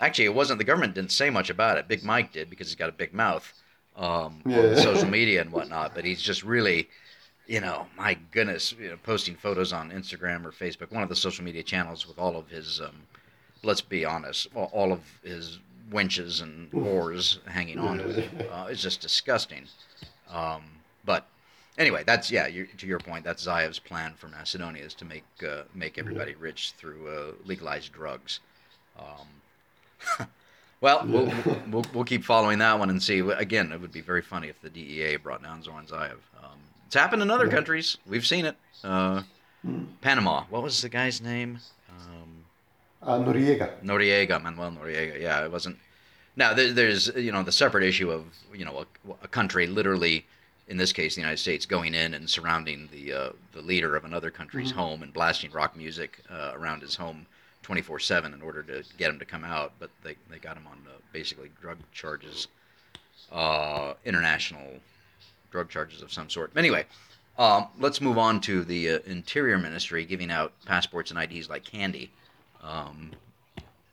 [0.00, 1.88] Actually, it wasn't the government didn't say much about it.
[1.88, 3.52] Big Mike did because he's got a big mouth
[3.96, 5.94] um, on social media and whatnot.
[5.94, 6.88] But he's just really.
[7.46, 11.14] You know, my goodness, you know, posting photos on Instagram or Facebook, one of the
[11.14, 13.02] social media channels with all of his, um,
[13.62, 15.58] let's be honest, all- of his
[15.90, 18.48] winches and whores hanging on to him.
[18.50, 19.66] Uh, it's just disgusting.
[20.30, 20.62] Um,
[21.04, 21.26] but
[21.78, 22.48] anyway, that's yeah.
[22.48, 26.72] to your point, that's Zaev's plan for Macedonia is to make uh, make everybody rich
[26.78, 28.40] through uh, legalized drugs.
[28.98, 29.26] Um,
[30.80, 31.32] well, we'll,
[31.70, 33.20] we'll we'll keep following that one and see.
[33.20, 36.12] Again, it would be very funny if the DEA brought down Zoran Zaev.
[36.42, 37.96] Um, it's happened in other countries.
[38.06, 38.56] We've seen it.
[38.82, 39.22] Uh,
[40.02, 40.44] Panama.
[40.50, 41.58] What was the guy's name?
[41.90, 42.44] Um,
[43.02, 43.70] Uh, Noriega.
[43.82, 45.20] Noriega, Manuel Noriega.
[45.20, 45.78] Yeah, it wasn't.
[46.36, 50.26] Now there, there's you know the separate issue of you know a, a country literally,
[50.68, 54.04] in this case the United States, going in and surrounding the uh, the leader of
[54.04, 57.26] another country's home and blasting rock music uh, around his home,
[57.64, 59.72] 24/7 in order to get him to come out.
[59.78, 62.48] But they they got him on uh, basically drug charges,
[63.32, 64.80] uh, international
[65.50, 66.52] drug charges of some sort.
[66.56, 66.86] Anyway.
[67.36, 71.64] Um, let's move on to the uh, Interior Ministry giving out passports and IDs like
[71.64, 72.12] candy.
[72.62, 73.10] Um,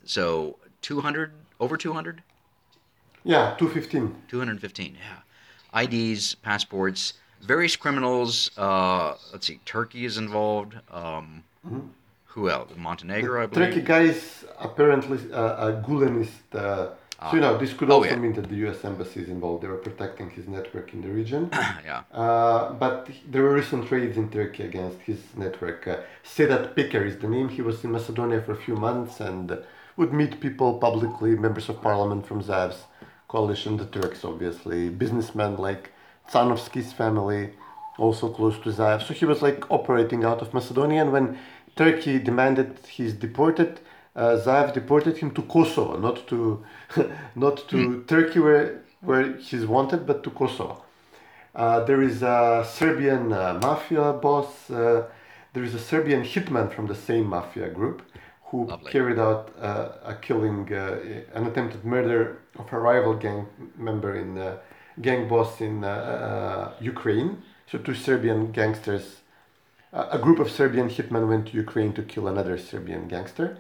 [0.06, 2.22] so 200, over 200?
[3.24, 4.24] Yeah, 215.
[4.28, 4.98] 215,
[5.74, 5.82] yeah.
[5.82, 8.52] IDs, passports, various criminals.
[8.58, 10.76] Uh, let's see, Turkey is involved.
[10.92, 11.44] Um,
[12.34, 12.72] Who else?
[12.78, 13.70] Montenegro, I believe.
[13.70, 16.54] Turkey guys apparently uh, a Gulenist.
[16.54, 16.90] Uh,
[17.30, 18.16] so you know this could Oh, also yeah.
[18.16, 18.84] mean that the U.S.
[18.84, 19.62] embassy is involved.
[19.64, 21.50] They were protecting his network in the region.
[21.86, 22.02] yeah.
[22.12, 25.88] Uh, but there were recent raids in Turkey against his network.
[25.88, 27.48] Uh, Sedat Peker is the name.
[27.50, 29.46] He was in Macedonia for a few months and
[29.98, 32.86] would meet people publicly, members of parliament from Zaev's
[33.28, 35.92] coalition, the Turks, obviously, businessmen like
[36.30, 37.52] Tsanovsky's family,
[38.00, 39.06] also close to Zaev.
[39.06, 41.02] So he was like operating out of Macedonia.
[41.02, 41.38] And when
[41.76, 43.80] Turkey demanded he's deported,
[44.16, 46.66] uh, Zaev deported him to Kosovo, not to,
[47.36, 50.84] not to Turkey where where he's wanted, but to Kosovo.
[51.54, 54.70] Uh, there is a Serbian uh, mafia boss.
[54.70, 55.08] Uh,
[55.54, 58.02] there is a Serbian hitman from the same mafia group
[58.46, 58.92] who Lovely.
[58.92, 61.00] carried out uh, a killing, uh,
[61.34, 64.58] an attempted murder of a rival gang member in uh,
[65.02, 65.84] gang boss in
[66.80, 67.42] Ukraine.
[67.70, 69.21] So two Serbian gangsters,
[69.94, 73.58] a group of Serbian hitmen went to Ukraine to kill another Serbian gangster,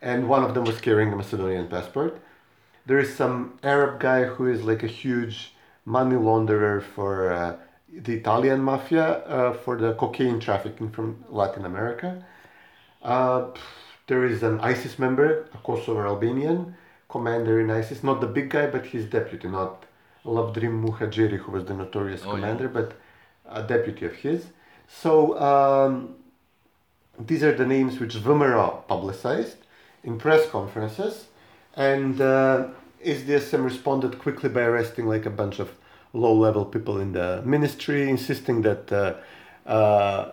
[0.00, 2.20] and one of them was carrying a Macedonian passport
[2.86, 7.56] there is some Arab guy who is like a huge money launderer for uh,
[7.90, 12.24] the Italian mafia uh, for the cocaine trafficking from Latin America.
[13.02, 13.46] Uh,
[14.06, 16.74] there is an ISIS member, a Kosovo Albanian
[17.08, 19.84] commander in ISIS, not the big guy, but his deputy, not
[20.24, 22.34] Lavdrim Muhajiri, who was the notorious Oh, yeah.
[22.34, 22.92] commander, but
[23.48, 24.46] a deputy of his.
[24.88, 26.14] So um,
[27.18, 29.56] these are the names which VMRO publicized
[30.02, 31.26] in press conferences,
[31.74, 32.68] and uh,
[33.04, 35.70] SDSM responded quickly by arresting like a bunch of
[36.12, 39.14] low-level people in the ministry, insisting that uh,
[39.68, 40.32] uh,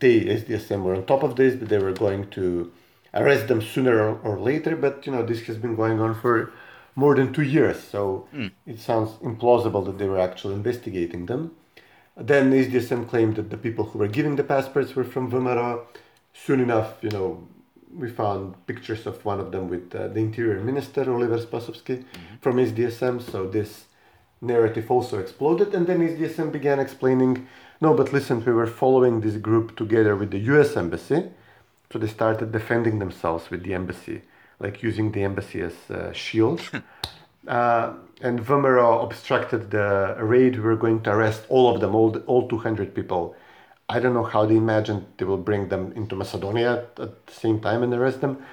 [0.00, 2.72] they SDSM were on top of this, that they were going to
[3.12, 4.76] arrest them sooner or, or later.
[4.76, 6.52] But you know this has been going on for
[6.96, 8.28] more than two years, so
[8.66, 11.52] it sounds implausible that they were actually investigating them.
[12.16, 15.84] Then SDSM claimed that the people who were giving the passports were from VMRO.
[16.32, 17.46] Soon enough, you know,
[17.92, 22.04] we found pictures of one of them with uh, the interior minister, Oliver Spasovsky,
[22.40, 23.20] from SDSM.
[23.20, 23.86] So this
[24.40, 25.74] narrative also exploded.
[25.74, 27.48] And then SDSM began explaining,
[27.80, 31.30] no, but listen, we were following this group together with the US embassy.
[31.92, 34.22] So they started defending themselves with the embassy,
[34.60, 36.60] like using the embassy as a shield.
[37.46, 40.56] uh, and VMRO obstructed the raid.
[40.56, 43.36] We were going to arrest all of them, all, the, all 200 people.
[43.88, 47.32] I don't know how they imagined they will bring them into Macedonia at, at the
[47.32, 48.44] same time and arrest them.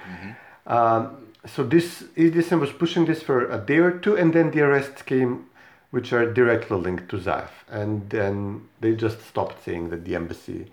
[0.66, 4.60] Um, so this SDSM was pushing this for a day or two, and then the
[4.60, 5.46] arrests came,
[5.90, 7.48] which are directly linked to Zaev.
[7.68, 10.70] And then they just stopped saying that the embassy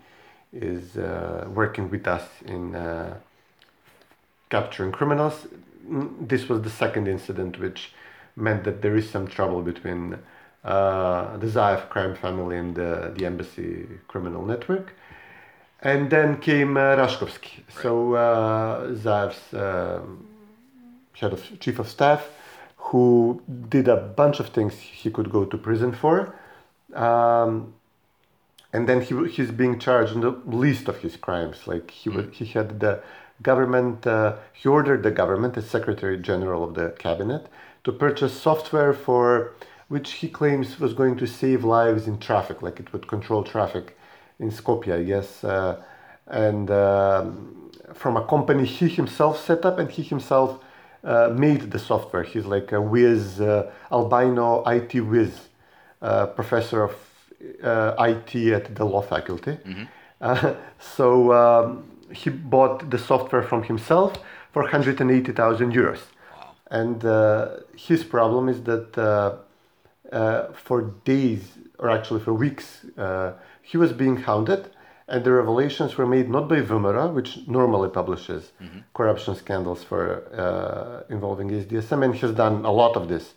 [0.52, 3.16] is uh, working with us in uh,
[4.50, 5.46] capturing criminals.
[6.20, 7.92] This was the second incident, which
[8.40, 10.18] meant that there is some trouble between
[10.64, 14.94] uh, the Zaev crime family and the, the embassy criminal network.
[15.82, 17.62] And then came uh, Rashkovsky.
[17.82, 20.26] So uh, Zaev's um
[21.20, 22.28] head of chief of staff,
[22.76, 26.34] who did a bunch of things he could go to prison for.
[26.94, 27.74] Um,
[28.72, 31.66] and then he he's being charged on the least of his crimes.
[31.66, 33.02] Like he would, he had the
[33.42, 37.46] government, uh, he ordered the government, the Secretary General of the cabinet,
[37.84, 39.52] to purchase software for
[39.88, 43.96] which he claims was going to save lives in traffic, like it would control traffic
[44.38, 45.82] in Skopje, I guess, uh,
[46.26, 47.60] and um
[47.94, 50.60] from a company he himself set up, and he himself
[51.04, 52.22] uh, made the software.
[52.22, 55.48] He's like a whiz, uh, albino IT whiz,
[56.02, 56.94] uh, professor of
[57.62, 59.56] uh, IT at the law faculty.
[60.20, 64.14] Uh, so um, he bought the software from himself
[64.52, 66.00] for 180,000 euros.
[66.70, 69.36] And uh, his problem is that uh,
[70.14, 74.70] uh, for days, or actually for weeks, uh, he was being hounded,
[75.08, 78.52] and the revelations were made not by VMRO, which normally publishes
[78.94, 83.34] corruption scandals for uh, involving SDSM, and has done a lot of this,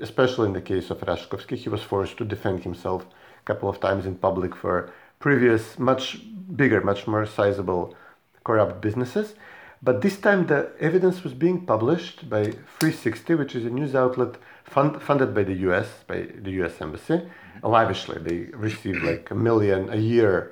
[0.00, 1.56] especially in the case of Rashkovski.
[1.56, 3.04] He was forced to defend himself
[3.42, 6.18] a couple of times in public for previous, much
[6.56, 7.94] bigger, much more sizable
[8.42, 9.34] corrupt businesses.
[9.82, 14.36] But this time the evidence was being published by 360, which is a news outlet
[14.64, 17.14] fund, funded by the US, by the US Embassy.
[17.14, 17.66] Mm-hmm.
[17.66, 20.50] Lavishly, they received like a million a year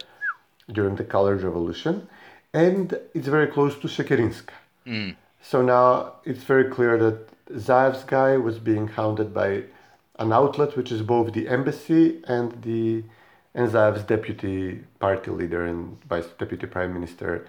[0.73, 2.09] during the Colored Revolution.
[2.55, 4.55] And it's very close to Shekerinska.
[4.87, 5.17] Mm.
[5.43, 9.65] So now it's very clear that Zaev's guy was being hounded by
[10.19, 13.05] an outlet which is both the embassy and the
[13.55, 17.47] and Zaev's deputy party leader and vice deputy prime minister,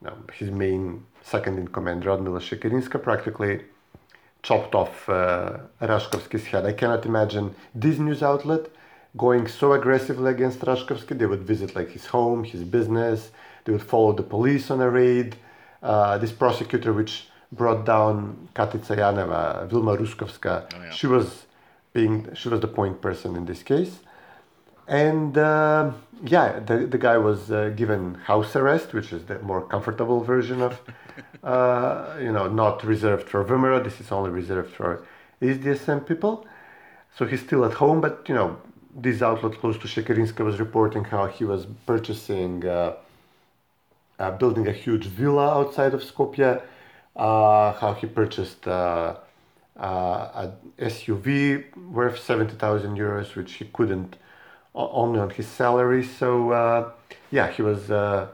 [0.00, 3.62] no, his main second in command, Radmila Shekerinska, practically
[4.42, 6.64] chopped off uh, Rashkovski's head.
[6.66, 8.66] I cannot imagine this news outlet
[9.16, 11.18] going so aggressively against Rashkovski.
[11.18, 13.30] They would visit like his home, his business.
[13.64, 15.36] They would follow the police on a raid.
[15.82, 21.46] Uh, this prosecutor, which brought down Katica Janeva, Vilma Ruskoska, she was
[21.92, 23.98] being she was the point person in this case.
[24.90, 25.92] And uh,
[26.24, 30.60] yeah, the, the guy was uh, given house arrest, which is the more comfortable version
[30.60, 30.80] of,
[31.44, 33.82] uh, you know, not reserved for VMRO.
[33.84, 35.06] This is only reserved for
[35.40, 36.44] SDSM people.
[37.16, 38.58] So he's still at home, but you know,
[38.92, 42.96] this outlet close to Shekerinska was reporting how he was purchasing, uh,
[44.18, 46.60] uh, building a huge villa outside of Skopje,
[47.14, 49.14] uh, how he purchased uh,
[49.76, 49.82] uh,
[50.34, 54.16] a SUV worth 70,000 euros, which he couldn't
[54.74, 56.04] o- only on his salary.
[56.04, 56.90] So uh,
[57.30, 57.90] yeah, he was.
[57.90, 58.28] Uh,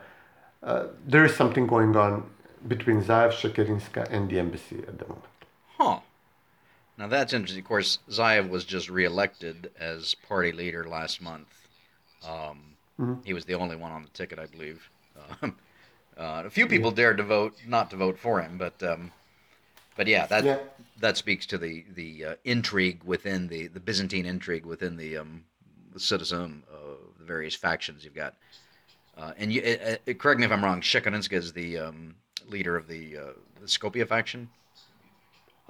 [0.62, 2.24] uh, there is something going on
[2.66, 5.24] between Zaev, Shekerinska, and the embassy at the moment.
[5.78, 6.00] Huh.
[6.98, 7.60] Now that's interesting.
[7.62, 11.48] Of course, Zaev was just reelected as party leader last month.
[12.26, 12.72] Um,
[13.24, 14.88] He was the only one on the ticket, I believe.
[15.42, 15.56] Um,
[16.18, 19.12] uh, a few people dared to vote not to vote for him, but um,
[19.96, 20.58] but yeah, that Yeah.
[21.00, 25.44] that speaks to the the uh, intrigue within the the Byzantine intrigue within the um,
[25.96, 28.34] the citizen of the various factions you've got.
[29.16, 30.82] Uh, and you, uh, uh, correct me if I'm wrong.
[30.82, 32.14] Shekerinska is the um,
[32.54, 33.20] leader of the, uh,
[33.62, 34.50] the Skopje faction.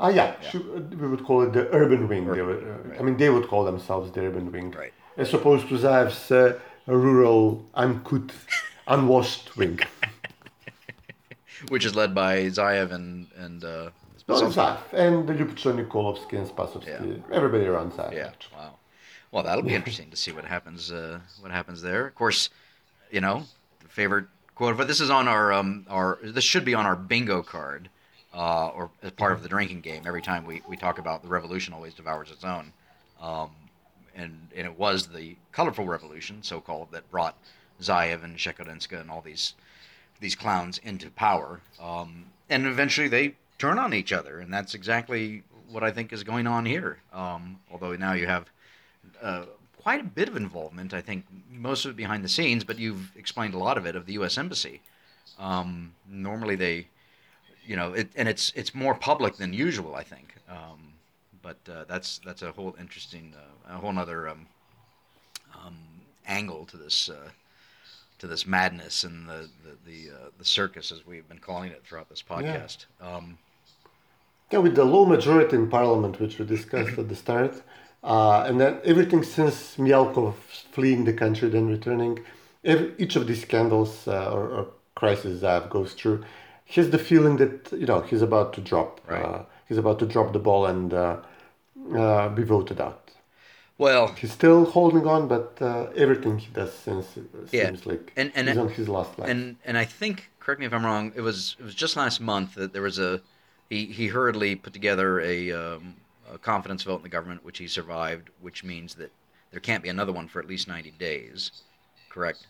[0.00, 2.24] Ah, yeah, should- we would call it the urban wing.
[2.26, 2.62] They would,
[2.92, 4.92] uh, I mean, they would call themselves the urban wing, Right.
[5.16, 8.32] As opposed to Zaev's uh, rural, uncouth,
[8.88, 9.78] unwashed wing.
[11.68, 13.90] which is led by Zaev and and uh,
[14.28, 18.12] No, Zaev and the Lupcho Nikolovski and Spasovski, everybody around Zaev.
[18.12, 18.32] yeah.
[18.54, 18.74] Wow.
[19.37, 20.90] Well, that'll be interesting to see what happens.
[20.90, 22.07] Uh, what happens there?
[22.07, 22.49] Of course,
[23.11, 23.42] you know,
[23.87, 24.79] favorite quote.
[24.79, 26.18] But this is on our um our.
[26.22, 27.90] This should be on our bingo card,
[28.33, 30.05] uh, or as part of the drinking game.
[30.07, 32.72] Every time we we talk about the revolution, always devours its own.
[33.20, 33.51] Um,
[34.14, 37.37] and and it was the colorful revolution, so called, that brought
[37.83, 39.53] Zaev and Shekerinska and all these
[40.18, 41.61] these clowns into power.
[41.79, 46.25] Um, and eventually they turn on each other, and that's exactly what I think is
[46.25, 47.01] going on here.
[47.12, 48.46] Um, although now you have
[49.23, 49.45] uh,
[49.83, 53.11] quite a bit of involvement, I think most of it behind the scenes, but you've
[53.16, 54.37] explained a lot of it of the U.S.
[54.38, 54.81] Embassy.
[55.38, 56.88] Um, normally they,
[57.66, 60.35] you know, it, and it's it's more public than usual, I think.
[60.49, 60.92] Um,
[61.42, 64.47] but uh, that's that's a whole interesting, uh, a whole other um,
[65.55, 65.77] um,
[66.27, 67.29] angle to this uh,
[68.19, 71.83] to this madness and the the the, uh, the circus, as we've been calling it
[71.85, 72.87] throughout this podcast.
[73.01, 73.38] Um,
[74.51, 77.62] Yeah, with the low majority in parliament, which we discussed at the start,
[78.04, 80.35] uh, and then everything since Mijalkov
[80.72, 82.20] fleeing the country, then returning,
[82.64, 86.24] every, each of these scandals uh, or, or crises Zaev goes through,
[86.64, 89.00] he has the feeling that you know he's about to drop.
[89.09, 89.24] Right.
[89.24, 91.16] Uh, he's about to drop the ball and uh,
[91.94, 93.10] uh, be voted out.
[93.79, 97.21] well, He's still holding on, but uh, everything he does since uh,
[97.52, 97.66] Yeah.
[97.66, 99.29] seems like And- and he's on his last leg.
[99.29, 101.12] and and I think correct me if I'm wrong.
[101.14, 103.21] It was it was just last month that there was a
[103.71, 105.94] he he hurriedly put together a, um,
[106.33, 109.12] a confidence vote in the government, which he survived, which means that
[109.50, 111.50] there can't be another one for at least 90 days.
[112.10, 112.46] Correct.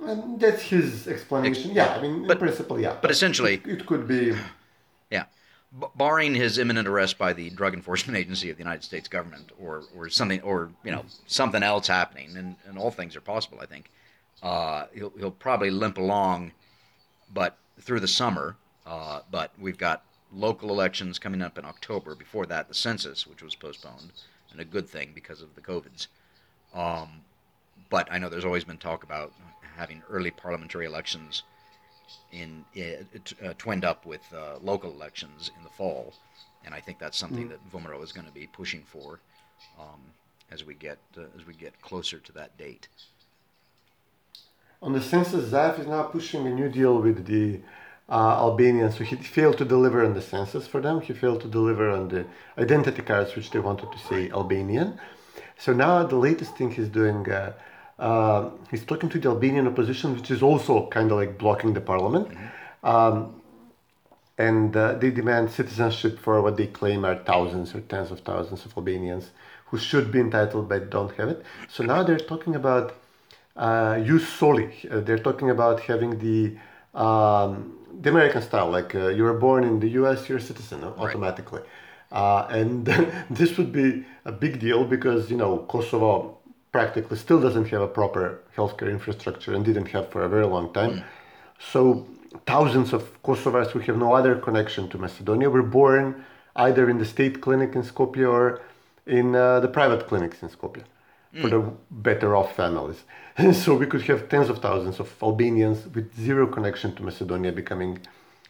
[0.00, 1.70] And that's his explanation.
[1.70, 2.96] Ex- yeah, I mean, but- in principle, yeah.
[3.00, 4.34] but essentially- it, it could be.
[5.10, 5.26] Yeah.
[5.78, 9.52] B- barring his imminent arrest by the Drug Enforcement Agency of the United States government,
[9.60, 13.58] or, or something, or you know something else happening, and, and all things are possible.
[13.60, 13.88] I think
[14.42, 16.50] uh, he'll he'll probably limp along,
[17.32, 18.56] but through the summer.
[18.84, 20.02] Uh, but we've got
[20.32, 22.14] local elections coming up in October.
[22.14, 24.12] Before that, the census, which was postponed,
[24.50, 26.08] and a good thing because of the covids.
[26.74, 27.20] Um,
[27.90, 29.32] but I know there's always been talk about
[29.76, 31.42] having early parliamentary elections
[32.32, 36.14] in it, uh, twinned up with uh, local elections in the fall,
[36.64, 39.20] and I think that's something that VMRO is going to be pushing for
[39.78, 40.00] um,
[40.50, 42.88] as we get uh, as we get closer to that date.
[44.82, 47.60] On the census, Zaev is now pushing a new deal with the
[48.08, 48.96] uh, Albanians.
[48.96, 51.00] So he failed to deliver on the census for them.
[51.00, 52.24] He failed to deliver on the
[52.58, 54.98] identity cards, which they wanted to say Albanian.
[55.58, 57.52] So now the latest thing he's doing, uh,
[57.98, 61.80] uh, he's talking to the Albanian opposition, which is also kind of like blocking the
[61.80, 62.28] parliament.
[62.82, 63.40] Um,
[64.38, 68.66] and uh, they demand citizenship for what they claim are thousands or tens of thousands
[68.66, 69.30] of Albanians
[69.66, 71.42] who should be entitled but don't have it.
[71.68, 72.94] So now they're talking about
[73.56, 74.74] uh, jus soli.
[74.90, 76.56] Uh, they're talking about having the
[76.98, 80.84] um, the American style, like uh, you were born in the U.S., you're a citizen
[80.84, 81.62] automatically,
[82.12, 82.86] uh, and
[83.30, 86.38] this would be a big deal because you know Kosovo
[86.72, 90.72] practically still doesn't have a proper healthcare infrastructure and didn't have for a very long
[90.72, 91.02] time.
[91.72, 92.06] So
[92.44, 96.24] thousands of Kosovars who have no other connection to Macedonia were born
[96.56, 98.60] either in the state clinic in Skopje or
[99.06, 100.82] in uh, the private clinics in Skopje
[101.40, 103.04] for the better off families.
[103.52, 107.98] so we could have tens of thousands of Albanians with zero connection to Macedonia becoming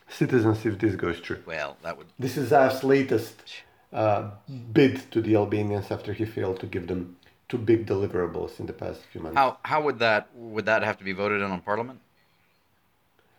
[0.08, 1.42] citizens if this goes through.
[1.44, 3.42] Well, that would This is Zaev's latest
[3.92, 4.30] uh,
[4.72, 7.16] bid to the Albanians after he failed to give them
[7.48, 9.36] two big deliverables in the past few months.
[9.36, 12.00] how how would that would that have to be voted in on Parliament?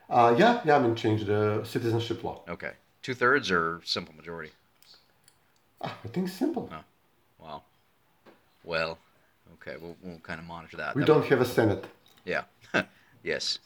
[0.10, 2.41] Uh, yeah, yeah, I mean, change the citizenship law.
[2.48, 4.52] Okay, two thirds or simple majority.
[5.82, 6.70] Ah, I think simple.
[7.39, 7.62] Wow.
[8.64, 8.98] Well,
[9.68, 10.95] okay, we'll we'll kind of monitor that.
[10.95, 11.86] We That don't have a Senate.
[12.26, 12.43] Yeah.
[13.24, 13.59] yes.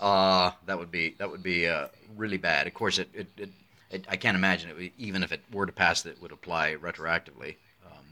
[0.00, 2.66] Uh, that would be that would be uh, really bad.
[2.66, 3.50] Of course, it, it, it,
[3.90, 4.76] it I can't imagine it.
[4.76, 7.56] would- Even if it were to pass, that it would apply retroactively.
[7.86, 8.04] Um,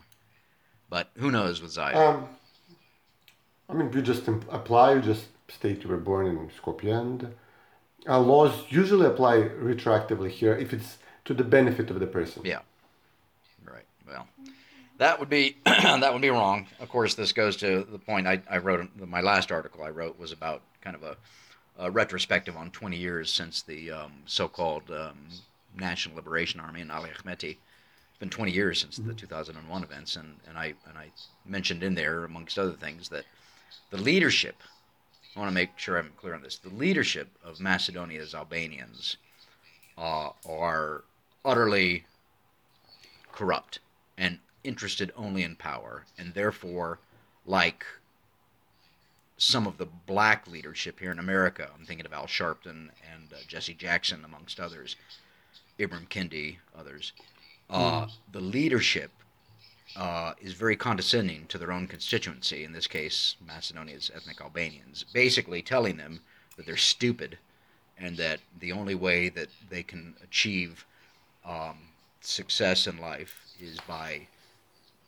[0.89, 1.97] but who knows with Zion?
[1.97, 2.29] Um,
[3.69, 7.35] I mean, you just imp- apply, you just state you were born in Skopje, and
[8.09, 12.43] uh, laws usually apply retroactively here if it's to the benefit of the person.
[12.45, 12.61] yeah.
[15.01, 16.67] That would be that would be wrong.
[16.79, 18.87] Of course, this goes to the point I, I wrote.
[18.99, 21.17] My last article I wrote was about kind of a,
[21.79, 25.17] a retrospective on 20 years since the um, so-called um,
[25.75, 27.57] National Liberation Army and Ali Ahmeti.
[27.57, 31.07] It's been 20 years since the 2001 events, and, and I and I
[31.47, 33.25] mentioned in there, amongst other things, that
[33.89, 34.57] the leadership.
[35.35, 36.59] I want to make sure I'm clear on this.
[36.59, 39.17] The leadership of Macedonia's Albanians
[39.97, 41.05] uh, are
[41.43, 42.05] utterly
[43.33, 43.79] corrupt
[44.19, 46.99] and interested only in power, and therefore,
[47.47, 47.85] like
[49.37, 53.37] some of the black leadership here in America, I'm thinking of Al Sharpton and uh,
[53.49, 54.97] Jesse Jackson, amongst others,
[55.79, 57.13] Ibram Kendi, others.
[57.71, 59.11] Uh, The leadership
[59.97, 65.63] uh, is very condescending to their own constituency, in this case, Macedonia's ethnic Albanians, basically
[65.63, 66.21] telling them
[66.57, 67.39] that they're stupid
[67.99, 70.85] and that the only way that they can achieve
[71.45, 71.79] um,
[72.21, 74.27] success in life is by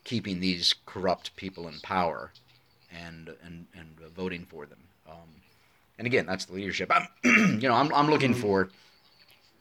[0.05, 2.33] keeping these corrupt people in power
[2.91, 4.79] and and and voting for them.
[5.09, 5.29] Um,
[5.99, 6.91] and again, that's the leadership.
[6.93, 7.07] I'm,
[7.61, 8.71] you know, I'm I'm looking for,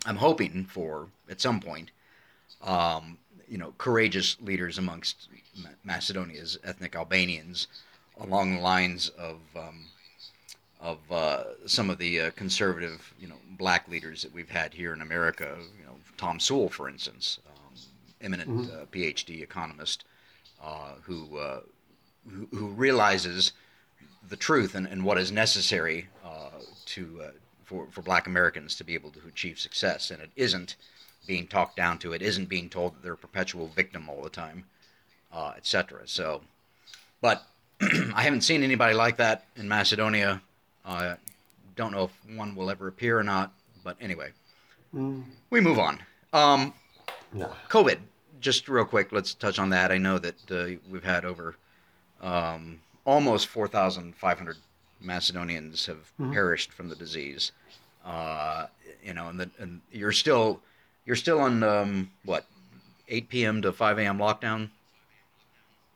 [0.05, 1.91] I'm hoping for at some point,
[2.63, 3.17] um,
[3.47, 5.29] you know, courageous leaders amongst
[5.83, 7.67] Macedonia's ethnic Albanians,
[8.19, 9.39] along the lines of.
[9.55, 9.85] Um,
[10.81, 14.93] of uh, some of the uh, conservative, you know, black leaders that we've had here
[14.93, 15.55] in America.
[15.79, 17.79] You know, Tom Sowell, for instance, um,
[18.19, 20.05] eminent uh, PhD economist,
[21.03, 21.59] who, uh,
[22.29, 23.53] who who realizes
[24.29, 26.49] the truth and, and what is necessary uh,
[26.85, 27.31] to uh,
[27.63, 30.75] for for Black Americans to be able to achieve success, and it isn't
[31.27, 32.13] being talked down to.
[32.13, 34.65] It isn't being told that they're a perpetual victim all the time,
[35.33, 36.01] uh, etc.
[36.05, 36.41] So,
[37.21, 37.43] but
[37.81, 40.41] I haven't seen anybody like that in Macedonia.
[40.85, 41.15] Uh,
[41.75, 43.53] don't know if one will ever appear or not,
[43.83, 44.31] but anyway,
[45.49, 45.99] we move on.
[46.33, 46.73] Um,
[47.33, 47.47] Yeah.
[47.69, 47.97] COVID,
[48.41, 49.91] just real quick, let's touch on that.
[49.91, 51.55] I know that uh, we've had over
[52.21, 54.57] um, almost 4,500
[54.99, 57.51] Macedonians have perished from the disease.
[58.05, 58.67] Uh,
[59.03, 60.59] you know, and, the, and you're still
[61.05, 62.45] You're still on um, what,
[63.07, 63.61] 8 p.m.
[63.63, 64.17] to 5 a.m.
[64.19, 64.69] lockdown?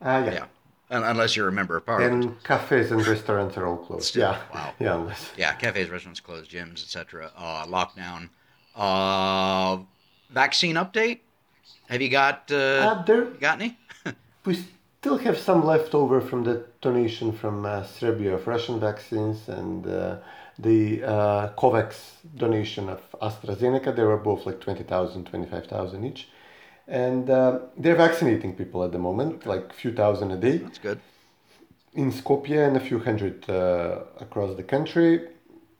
[0.01, 0.33] Uh, yeah.
[0.33, 0.45] Yeah,
[0.91, 2.25] Un- unless you're a member of parliament.
[2.25, 4.05] And cafes and restaurants are all closed.
[4.05, 4.41] Still, yeah.
[4.53, 4.73] wow.
[4.79, 5.31] Yeah, unless.
[5.37, 7.31] Yeah, cafes, restaurants closed, gyms, etc.
[7.37, 8.29] Uh, lockdown.
[8.75, 9.83] Uh,
[10.31, 11.19] vaccine update.
[11.89, 13.77] Have you got uh, Uh, there, got any?
[14.45, 14.55] we
[14.99, 19.85] still have some left over from the donation from uh, Serbia of Russian vaccines and
[19.87, 20.17] uh,
[20.57, 21.95] the uh, COVAX
[22.37, 23.95] donation of AstraZeneca.
[23.95, 26.29] They were both like 20,000, 25,000 each.
[26.87, 30.77] And uh, they're vaccinating people at the moment, like a few thousand a day That's
[30.77, 30.99] good.
[31.93, 35.27] in Skopje and a few hundred uh, across the country.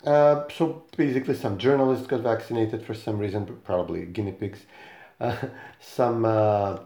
[0.04, 4.60] Uh, so basically, some journalists got vaccinated for some reason, probably guinea pigs.
[5.80, 6.80] Some, uh,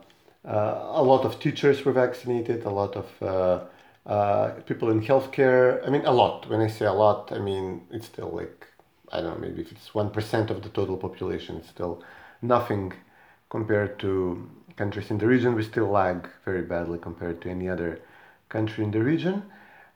[0.46, 2.64] uh, a lot of teachers were vaccinated.
[2.66, 5.86] A lot of uh, uh, people in healthcare.
[5.86, 6.50] I mean, a lot.
[6.50, 8.68] When I say a lot, I mean it's still like
[9.12, 9.48] I don't know.
[9.48, 12.04] Maybe if it's one percent of the total population, it's still
[12.42, 12.94] nothing
[13.50, 15.56] compared to countries in the region.
[15.56, 18.00] We still lag very badly compared to any other
[18.50, 19.44] country in the region,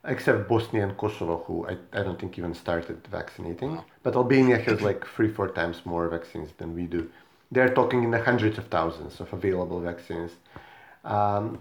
[0.06, 3.84] except Bosnia and Kosovo, who I, I don't think even started vaccinating.
[4.04, 7.10] But Albania has like three, four times more vaccines than we do.
[7.54, 10.32] They're talking in the hundreds of thousands of available vaccines.
[11.04, 11.60] Um,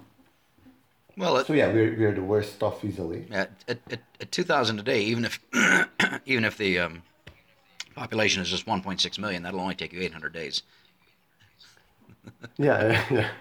[1.17, 3.27] Well, at, so yeah, we're, we're the worst off easily.
[3.31, 5.41] at, at, at, at 2,000 a day, even if
[6.27, 7.03] even if the um,
[7.95, 10.63] population is just 1.6 million, that'll only take you 800 days.
[12.59, 13.31] Yeah, yeah.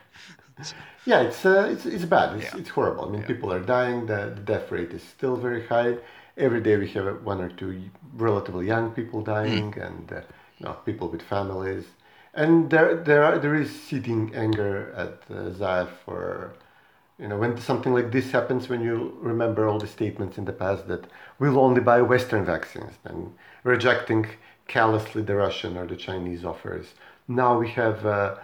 [1.06, 2.38] Yeah, it's uh, it's it's bad.
[2.38, 2.60] It's, Yeah.
[2.60, 3.06] it's horrible.
[3.06, 4.06] I mean, people are dying.
[4.06, 5.98] The, the death rate is still very high.
[6.38, 10.22] Every day we have one or two relatively young people dying, and uh,
[10.60, 11.86] you know, people with families.
[12.34, 16.54] And there there are, there is seething anger at uh, Zaev for
[17.20, 18.70] you know when something like this happens.
[18.70, 21.06] When you remember all the statements in the past that
[21.40, 24.28] we'll only buy Western vaccines and rejecting
[24.68, 26.88] callously the Russian or the Chinese offers.
[27.28, 28.06] Now we have.
[28.06, 28.36] Uh,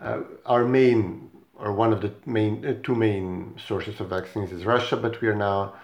[0.00, 4.64] uh, our main or one of the main uh, two main sources of vaccines is
[4.64, 5.74] Russia, but we are now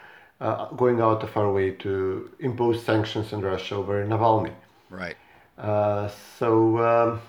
[0.40, 4.54] uh, going out of our way to impose sanctions on Russia over Navalny.
[4.90, 5.16] Right.
[5.58, 7.20] Uh, so um,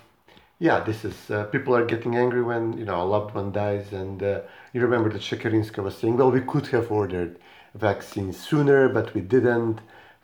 [0.59, 3.93] yeah, this is uh, people are getting angry when you know a loved one dies,
[3.93, 4.41] and uh,
[4.73, 7.37] you remember that Shekerinska was saying, "Well, we could have ordered
[7.75, 9.79] vaccines sooner, but we didn't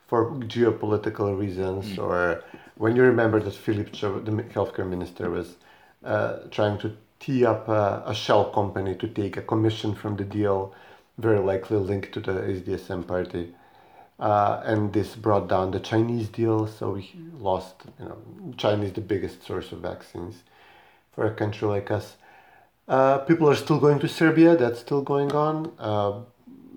[0.08, 2.42] for geopolitical reasons." Or
[2.76, 5.56] when you remember that Philip, the healthcare minister, was
[6.04, 10.24] uh, trying to tee up a, a shell company to take a commission from the
[10.24, 10.74] deal,
[11.18, 13.54] very likely linked to the SDSM party.
[14.18, 17.74] Uh, and this brought down the Chinese deal, so we lost.
[17.98, 18.18] You know,
[18.56, 20.44] China is the biggest source of vaccines
[21.12, 22.16] for a country like us.
[22.86, 24.56] Uh, people are still going to Serbia.
[24.56, 25.72] That's still going on.
[25.78, 26.20] Uh,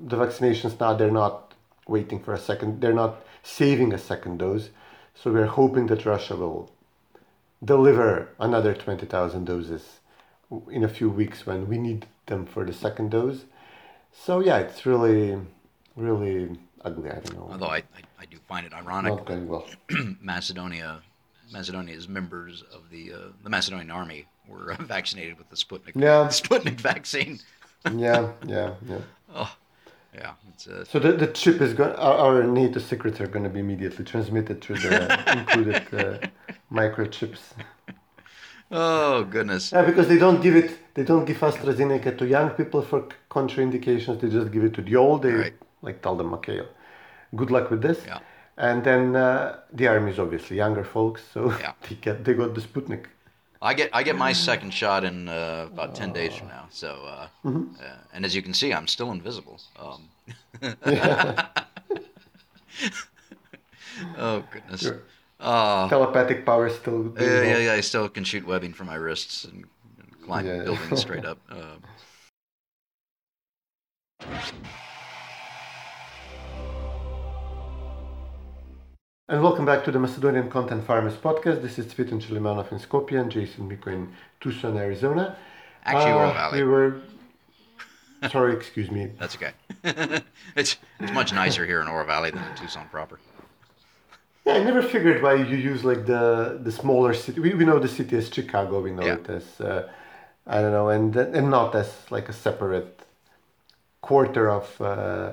[0.03, 1.53] the vaccinations now they're not
[1.87, 2.81] waiting for a second.
[2.81, 4.69] They're not saving a second dose.
[5.13, 6.71] So we're hoping that Russia will
[7.63, 9.99] deliver another twenty thousand doses
[10.71, 13.45] in a few weeks when we need them for the second dose.
[14.11, 15.37] So yeah, it's really,
[15.95, 16.57] really
[16.87, 17.09] ugly.
[17.11, 17.47] I don't know.
[17.51, 19.65] Although I, I, I do find it ironic Not going well.
[20.21, 21.01] Macedonia,
[21.51, 26.27] Macedonia's members of the uh, the Macedonian army were uh, vaccinated with the Sputnik Yeah.
[26.41, 27.39] Sputnik vaccine.
[28.07, 29.01] yeah, yeah, yeah.
[29.35, 29.55] Oh,
[30.15, 30.31] yeah.
[30.53, 31.93] It's, uh, So the, the chip is going.
[32.07, 34.93] Our, our NATO secrets are going to be immediately transmitted through the
[35.39, 36.27] included uh,
[36.71, 37.43] microchips.
[38.71, 39.71] oh goodness.
[39.71, 40.69] Yeah, because they don't give it.
[40.95, 44.19] They don't give AstraZeneca to young people for contraindications.
[44.21, 45.21] They just give it to the old.
[45.23, 45.53] They Right.
[45.87, 46.61] like tell them, okay,
[47.35, 47.99] good luck with this.
[48.05, 48.19] Yeah.
[48.57, 51.73] And then uh, the army is obviously younger folks, so Yeah.
[51.89, 53.05] they get they got the Sputnik.
[53.61, 56.67] I get I get my second shot in uh, about ten days from now.
[56.69, 57.75] So, uh, Mm-hmm.
[57.81, 59.59] uh, and as you can see, I'm still invisible.
[59.79, 60.09] Um,
[64.17, 64.81] oh goodness.
[64.81, 65.01] Sure.
[65.39, 67.13] Uh, Telepathic power still.
[67.19, 67.73] yeah, yeah, yeah.
[67.73, 69.65] I still can shoot webbing from my wrists and,
[69.99, 70.63] and climb Yeah.
[70.63, 71.37] buildings straight up.
[79.29, 81.61] And welcome back to the Macedonian Content Farmers podcast.
[81.61, 85.35] This is Cvetin Chilimanov in Skopje and Jason Miko in Tucson, Arizona.
[85.83, 86.63] actually, Uh, Valley.
[86.63, 87.01] We were.
[88.31, 89.11] Sorry, excuse me.
[89.19, 89.51] That's okay.
[90.55, 93.19] it's it's much nicer here in Oro Valley than in Tucson proper.
[94.45, 97.39] Yeah, I never figured why you use like the the smaller city.
[97.41, 98.81] We, we know the city as Chicago.
[98.81, 99.15] We know Yeah.
[99.15, 99.89] it as uh,
[100.47, 103.01] I don't know, and and not as like a separate
[104.01, 105.31] quarter of uh,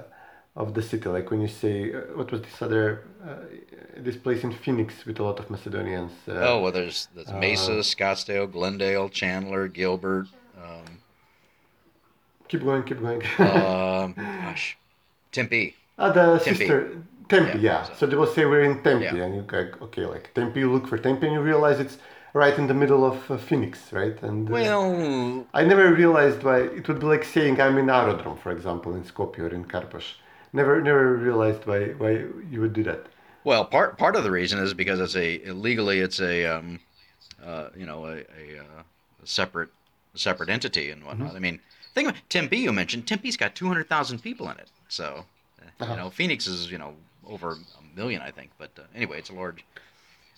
[0.56, 1.08] of the city.
[1.08, 3.36] Like when you say uh, what was this other uh,
[3.96, 6.12] this place in Phoenix with a lot of Macedonians.
[6.28, 10.26] Uh, Oh well, there's there's Mesa, Scottsdale, Glendale, Chandler, Gilbert.
[10.62, 10.98] Um,
[12.48, 13.22] Keep going, keep going.
[13.38, 14.12] um,
[14.44, 14.76] gosh,
[15.32, 15.74] Tempe.
[15.98, 16.58] Ah, the Tempe.
[16.58, 16.96] sister
[17.28, 17.82] Tempe, Yeah, yeah.
[17.84, 19.24] so- So they will say we're in Tempe, Yeah.
[19.24, 20.60] and you go, okay, like Tempe.
[20.60, 21.96] You look for Tempe, and you realize it's
[22.34, 24.16] right in the middle of uh, Phoenix, right?
[24.22, 28.36] And uh, Well, I never realized why it would be like saying I'm in Aerodrome,
[28.44, 30.04] for example, in Skopje or in Karpoš.
[30.54, 33.04] Never, never realized why why you would do that.
[33.44, 36.80] well, part part of the reason is because it's a legally it's a um,
[37.44, 38.82] uh, you know a, a, uh,
[39.22, 39.68] a separate
[40.14, 41.28] a separate entity and whatnot.
[41.28, 41.36] Mm-hmm.
[41.36, 41.60] I mean,
[41.94, 42.56] think about Tempe.
[42.56, 45.06] You mentioned Tempe's got two hundred thousand people in it, so
[45.60, 45.90] uh, Uh-huh.
[45.92, 46.94] you know Phoenix is you know
[47.26, 48.50] over a million, I think.
[48.56, 49.64] But uh, anyway, it's a large.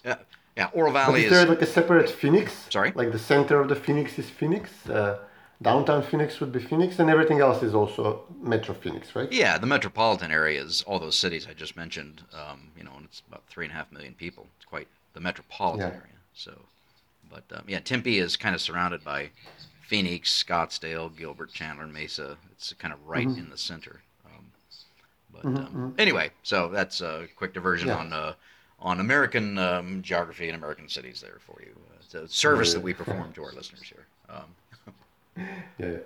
[0.04, 0.16] Yeah,
[0.56, 0.70] yeah.
[0.72, 2.52] Oro But Valley is there is like a separate Phoenix?
[2.70, 2.92] Sorry?
[2.94, 4.70] Like the center of the Phoenix is Phoenix.
[4.88, 5.18] Uh,
[5.62, 9.30] downtown Phoenix would be Phoenix, and everything else is also Metro Phoenix, right?
[9.32, 12.22] Yeah, the metropolitan area is all those cities I just mentioned.
[12.32, 14.46] Um, you know, and it's about three and a half million people.
[14.56, 15.94] It's quite the metropolitan Yeah.
[15.96, 16.12] area.
[16.34, 16.52] So,
[17.30, 19.30] but um, yeah, Tempe is kind of surrounded by
[19.82, 22.36] Phoenix, Scottsdale, Gilbert, Chandler, Mesa.
[22.52, 23.38] It's kind of right Mm-hmm.
[23.38, 24.02] in the center.
[24.26, 24.44] Um,
[25.32, 27.96] but um, anyway, so that's a quick diversion Yeah.
[27.98, 28.34] on uh,
[28.78, 31.72] on American um, geography and American cities there for you.
[31.90, 34.06] Uh, it's a service that we perform to our listeners here.
[35.78, 35.98] Yeah, yeah.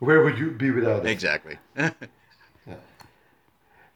[0.00, 1.10] Where would you be without it?
[1.10, 1.58] exactly.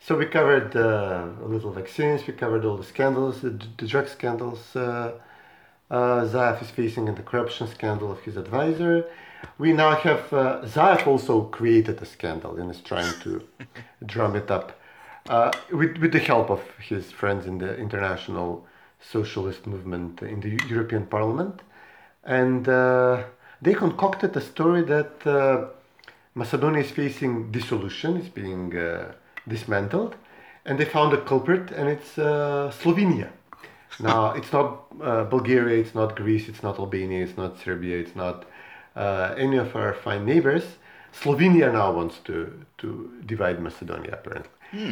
[0.08, 2.26] So we covered uh, a little vaccines.
[2.26, 4.74] We covered all the scandals, the, the drug scandals.
[4.74, 5.12] Uh,
[5.90, 9.04] uh, Zaev is facing and the corruption scandal of his advisor.
[9.58, 13.46] We now have uh, Zaev also created a scandal and is trying to
[14.06, 14.80] drum it up
[15.28, 18.66] uh, with, with the help of his friends in the international
[19.00, 21.60] socialist movement in the European Parliament.
[22.24, 23.24] And uh,
[23.62, 25.66] they concocted a story that uh,
[26.34, 29.12] Macedonia is facing dissolution, it's being uh,
[29.46, 30.14] dismantled,
[30.64, 33.30] and they found a culprit, and it's uh, Slovenia.
[34.00, 38.14] Now, it's not uh, Bulgaria, it's not Greece, it's not Albania, it's not Serbia, it's
[38.14, 38.44] not
[38.94, 40.64] uh, any of our fine neighbors.
[41.12, 44.50] Slovenia now wants to, to divide Macedonia, apparently.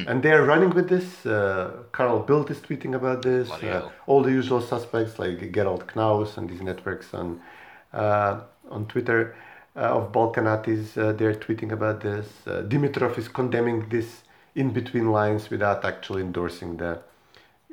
[0.08, 1.26] And they are running with this.
[1.26, 3.50] Uh, Carl Bildt is tweeting about this.
[3.50, 7.40] Uh, all the usual suspects like Gerald Knaus and these networks on
[8.70, 9.34] on Twitter
[9.76, 12.26] uh, of Balkanatis, uh, they're tweeting about this.
[12.46, 14.22] Uh, Dimitrov is condemning this
[14.54, 16.98] in between lines without actually endorsing the,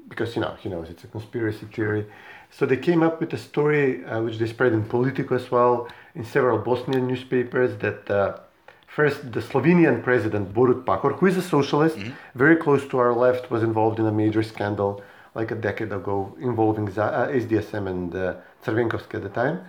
[0.07, 2.05] because you know he knows it's a conspiracy theory.
[2.51, 5.87] So they came up with a story uh, which they spread in Politico as well
[6.15, 8.09] in several Bosnian newspapers that.
[8.09, 8.39] Uh,
[8.85, 11.97] First, the Slovenian president Borut Pahor, who is a socialist,
[12.35, 15.01] very close to our left, was involved in a major scandal
[15.33, 18.35] like a decade ago involving Z- uh, SDSM and uh,
[18.67, 19.65] at the time,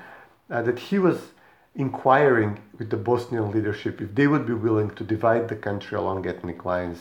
[0.50, 1.18] uh, that he was
[1.74, 6.26] inquiring with the Bosnian leadership if they would be willing to divide the country along
[6.26, 6.98] ethnic lines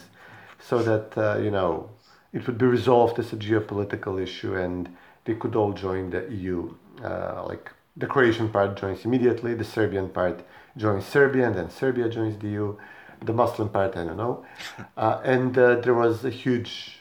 [0.59, 1.89] so that, uh, you know,
[2.31, 4.89] it would be resolved as a geopolitical issue and
[5.25, 6.73] they could all join the EU.
[7.03, 10.43] Uh, like the Croatian part joins immediately, the Serbian part
[10.75, 12.75] joins Serbia, and then Serbia joins the EU.
[13.21, 14.45] The Muslim part, I don't know.
[14.97, 16.99] Uh, and uh, there was a huge,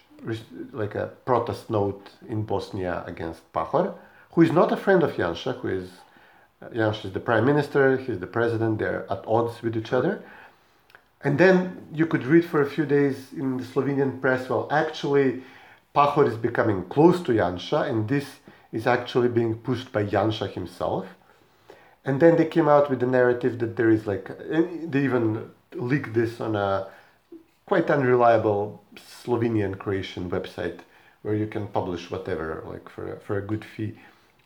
[0.73, 3.95] like a protest note in Bosnia against Pahor,
[4.33, 5.91] who is not a friend of Janša, who is,
[6.63, 10.23] uh, Janša is the prime minister, he's the president, they're at odds with each other.
[11.25, 15.43] And then you could read for a few days in the Slovenian press, well, actually,
[15.95, 18.27] Pahor is becoming close to Janša, and this
[18.73, 21.07] is actually being pushed by Janša himself.
[22.05, 26.15] And then they came out with the narrative that there is like, they even leaked
[26.15, 26.89] this on a
[27.67, 30.81] quite unreliable Slovenian Croatian website
[31.23, 33.95] where you can publish whatever, like for, for a good fee,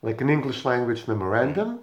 [0.02, 1.80] like an English language memorandum,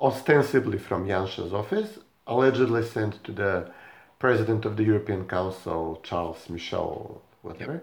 [0.00, 3.70] ostensibly from Janša's office, allegedly sent to the
[4.18, 7.82] president of the European Council, Charles Michel, whatever,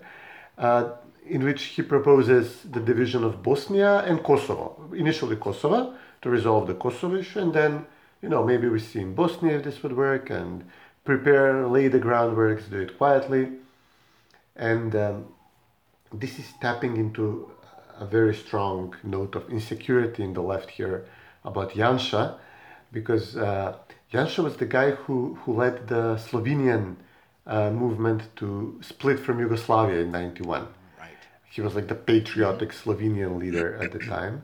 [0.58, 0.92] uh,
[1.26, 4.90] in which he proposes the division of Bosnia and Kosovo.
[4.94, 7.86] Initially Kosovo to resolve the Kosovo issue, and then,
[8.22, 10.64] you know, maybe we see in Bosnia if this would work, and
[11.06, 13.52] prepare, lay the groundworks, do it quietly.
[14.56, 15.26] And um,
[16.14, 17.52] this is tapping into
[17.98, 21.06] a very strong note of insecurity in the left here
[21.44, 22.36] about Janša,
[22.92, 23.76] because uh,
[24.12, 26.96] Janša was the guy who, who led the Slovenian
[27.46, 30.68] uh, movement to split from Yugoslavia in 91.
[31.00, 31.10] Right.
[31.50, 34.44] He was like the patriotic Slovenian leader at the time.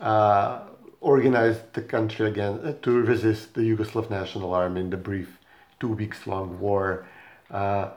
[0.00, 0.60] Uh,
[1.00, 5.38] organized the country again uh, to resist the Yugoslav National Army in the brief
[5.80, 7.06] two weeks long war.
[7.50, 7.90] Uh,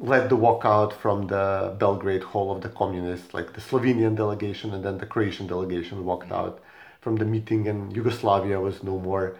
[0.00, 4.84] led the walkout from the Belgrade Hall of the Communists, like the Slovenian delegation and
[4.84, 6.60] then the Croatian delegation walked out
[7.00, 9.36] from the meeting, and Yugoslavia was no more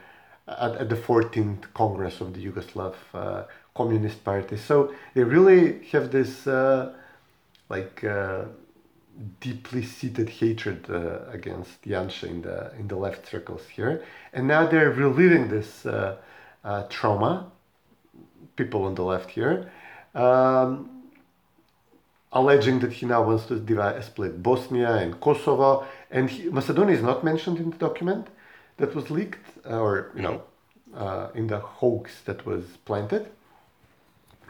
[0.47, 3.43] at, at the 14th Congress of the Yugoslav uh,
[3.75, 4.57] Communist Party.
[4.57, 6.95] So they really have this uh,
[7.69, 8.45] like uh,
[9.41, 14.67] deeply seated hatred uh, against Janša in the in the left circles here, and now
[14.67, 16.17] they're reliving this uh,
[16.65, 17.51] uh, trauma.
[18.57, 19.71] People on the left here.
[20.15, 20.99] Um,
[22.33, 25.87] alleging that he now wants to divide, split Bosnia and Kosovo.
[26.11, 28.29] And he, Macedonia is not mentioned in the document
[28.79, 30.43] that was leaked, uh, or you know,
[30.95, 33.29] uh, in the hoax that was planted.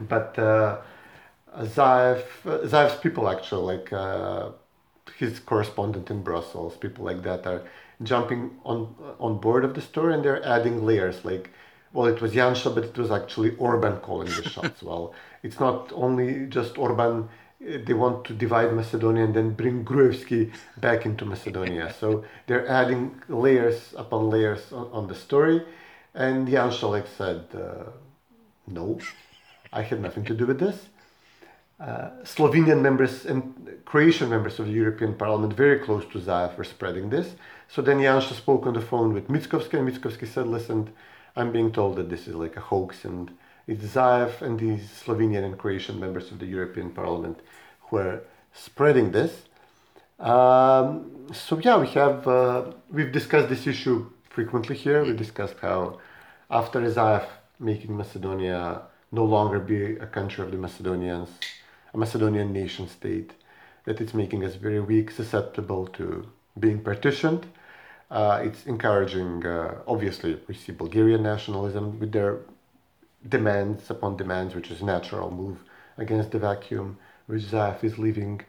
[0.00, 0.78] But uh,
[1.58, 4.50] Zaev, uh, Zaev's people actually, like uh,
[5.16, 7.62] his correspondent in Brussels, people like that are
[8.02, 11.50] jumping on on board of the story and they're adding layers like
[11.92, 15.92] well it was Janša but it was actually Orban calling the shots well it's not
[15.94, 17.28] only just Orban
[17.60, 21.92] they want to divide Macedonia and then bring Gruevski back into Macedonia.
[21.98, 25.62] So they're adding layers upon layers on, on the story.
[26.14, 27.90] And Janša like said uh,
[28.66, 28.98] no
[29.72, 30.88] I had nothing to do with this.
[31.80, 36.64] Uh, Slovenian members and Croatian members of the European Parliament, very close to Zaev, were
[36.64, 37.36] spreading this.
[37.68, 40.92] So then Janša spoke on the phone with Mickoski, and Mickoski said, "Listen,
[41.36, 43.30] I'm being told that this is like a hoax, and
[43.68, 47.38] it's Zaev and these Slovenian and Croatian members of the European Parliament
[47.82, 49.32] who are spreading this."
[50.18, 53.98] Um, so yeah, we have uh, we've discussed this issue
[54.36, 55.04] frequently here.
[55.04, 56.00] We discussed how
[56.50, 57.26] after Zaev
[57.60, 61.30] making Macedonia no longer be a country of the Macedonians
[61.94, 63.32] a Macedonian nation state,
[63.84, 66.26] that it's making us very weak, susceptible to
[66.58, 67.46] being partitioned.
[68.10, 72.38] Uh, it's encouraging, uh, obviously, we see Bulgarian nationalism with their
[73.26, 75.58] demands upon demands, which is natural move
[75.96, 76.98] against the vacuum
[77.28, 78.40] which Zaev is leaving.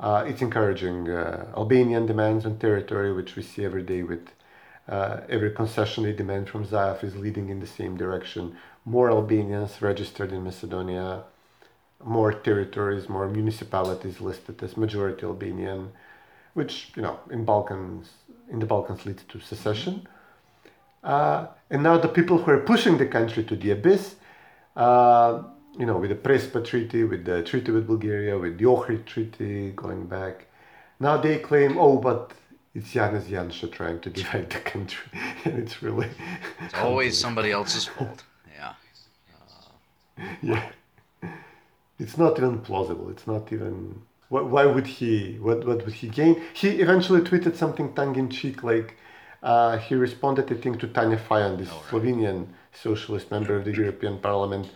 [0.00, 4.28] Uh, it's encouraging uh, Albanian demands on territory, which we see every day with
[4.88, 8.56] uh, every concession they demand from Zaev is leading in the same direction.
[8.84, 11.24] More Albanians registered in Macedonia,
[12.02, 15.90] more territories, more municipalities listed as majority Albanian,
[16.54, 18.08] which you know in Balkans
[18.50, 20.06] in the Balkans leads to secession.
[21.02, 24.14] Uh, and now the people who are pushing the country to the abyss,
[24.78, 25.42] uh,
[25.78, 29.72] you know, with the Prespa Treaty, with the treaty with Bulgaria, with the Ohrid Treaty
[29.72, 30.46] going back,
[30.98, 32.32] now they claim, oh, but
[32.74, 35.10] it's Janez Janša trying to divide the country,
[35.44, 36.08] and it's really
[36.60, 38.24] it's always somebody else's fault.
[38.58, 38.72] Yeah.
[40.18, 40.70] Uh, yeah
[41.98, 43.10] it's not even plausible.
[43.10, 44.02] It's not even.
[44.28, 45.38] why would he?
[45.40, 46.40] What what would he gain?
[46.54, 48.96] He eventually tweeted something tongue in cheek, like
[49.42, 51.68] uh, he responded, I think, to Tanja Fajon, this.
[51.68, 54.70] Slovenian socialist member of the European Parliament.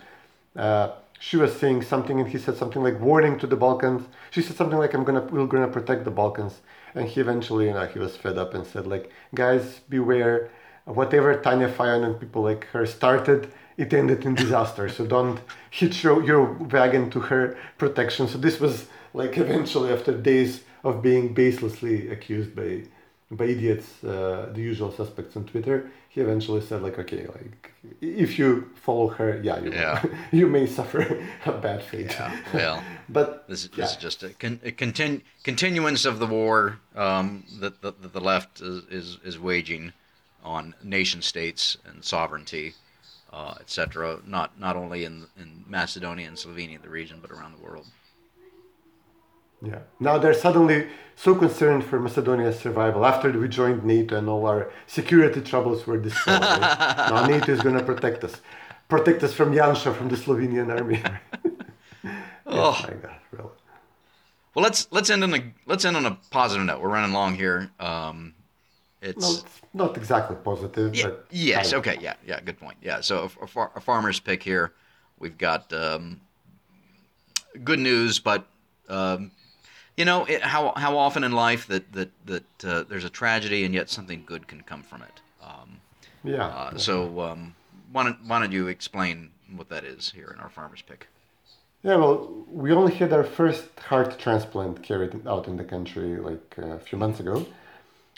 [0.55, 4.07] Uh, she was saying something, and he said something like warning to the Balkans.
[4.31, 6.61] She said something like, "I'm gonna, we're gonna protect the Balkans."
[6.95, 10.49] And he eventually, you know, he was fed up and said, like, "Guys, beware.
[10.85, 14.89] Whatever Tanja Fajon and people like her started." it ended in disaster.
[14.89, 15.39] So don't
[15.69, 18.27] hitch your, your wagon to her protection.
[18.27, 22.83] So this was like eventually after days of being baselessly accused by
[23.35, 27.71] by idiots, uh, the usual suspects on Twitter, he eventually said like, okay, like
[28.01, 30.03] if you follow her, yeah, you yeah.
[30.31, 32.11] you may suffer a bad fate.
[32.11, 33.85] Yeah, well, but this, this yeah.
[33.85, 38.21] is just a, con- a continu- continuance of the war um, that, the, that the
[38.21, 39.93] left is, is, is waging
[40.43, 42.73] on nation states and sovereignty
[43.33, 44.19] uh, etc.
[44.25, 47.87] Not not only in in Macedonia and Slovenia, the region, but around the world.
[49.63, 49.79] Yeah.
[49.99, 54.71] Now they're suddenly so concerned for Macedonia's survival after we joined NATO and all our
[54.87, 56.41] security troubles were dispelled.
[56.41, 58.41] now NATO is going to protect us,
[58.89, 61.01] protect us from Janša, from the Slovenian army.
[62.45, 63.49] oh my God, really.
[64.53, 66.81] Well, let's let's end on a let's end on a positive note.
[66.81, 67.71] We're running long here.
[67.79, 68.33] Um,
[69.01, 70.95] it's, well, not exactly positive.
[70.95, 71.73] Yeah, but yes.
[71.73, 71.97] Okay.
[72.01, 72.15] Yeah.
[72.25, 72.39] Yeah.
[72.41, 72.77] Good point.
[72.81, 73.01] Yeah.
[73.01, 74.73] So a, a, far, a farmer's pick here.
[75.19, 76.21] We've got um,
[77.63, 78.45] good news, but
[78.89, 79.31] um,
[79.97, 83.63] you know it, how how often in life that that that uh, there's a tragedy
[83.65, 85.21] and yet something good can come from it.
[85.41, 85.79] Um,
[86.23, 86.47] yeah.
[86.47, 87.55] Uh, so um,
[87.91, 91.07] why don't why don't you explain what that is here in our farmer's pick?
[91.83, 96.55] Yeah, well, we only had our first heart transplant carried out in the country like
[96.57, 97.45] uh, a few months ago.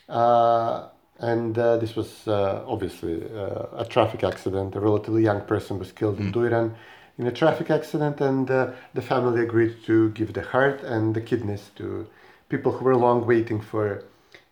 [0.07, 4.76] Uh, and uh, this was uh, obviously a traffic accident.
[4.76, 6.26] A relatively young person was killed mm.
[6.26, 6.76] in Dojran
[7.18, 11.72] in a traffic accident, and the family agreed to give the heart and the kidneys
[11.76, 12.07] to
[12.49, 14.03] people who were long waiting for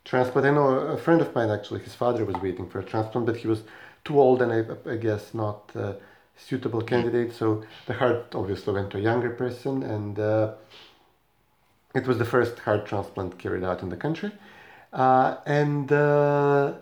[0.05, 0.47] transplant.
[0.47, 3.38] I know a friend of mine actually, his father was waiting for a transplant, but
[3.38, 3.64] he was
[4.03, 5.93] too old and I, I guess not uh,
[6.36, 7.34] suitable candidate.
[7.34, 10.53] So the heart obviously went to a younger person, and uh,
[11.93, 14.32] it was the first heart transplant carried out in the country.
[14.91, 16.74] Uh, and uh,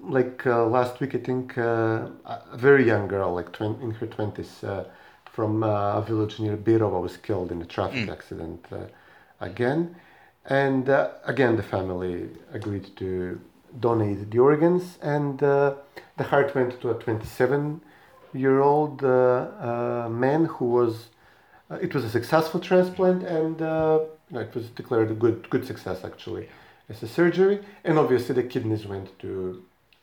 [0.00, 2.12] like uh, last week, I think a
[2.54, 4.64] very young girl, like tw- in her twenties,
[5.38, 8.12] from a village near Birova, was killed in a traffic mm.
[8.16, 8.60] accident
[9.40, 9.94] again.
[10.46, 10.88] And
[11.32, 12.14] again, the family
[12.58, 13.40] agreed to
[13.78, 17.80] donate the organs, and the heart went to a 27
[18.34, 21.08] year old uh, uh, man who was
[21.70, 24.00] uh, it was a successful transplant, and uh,
[24.32, 26.48] it was declared a good good success actually
[26.88, 27.60] as a surgery.
[27.84, 29.62] And obviously, the kidneys went to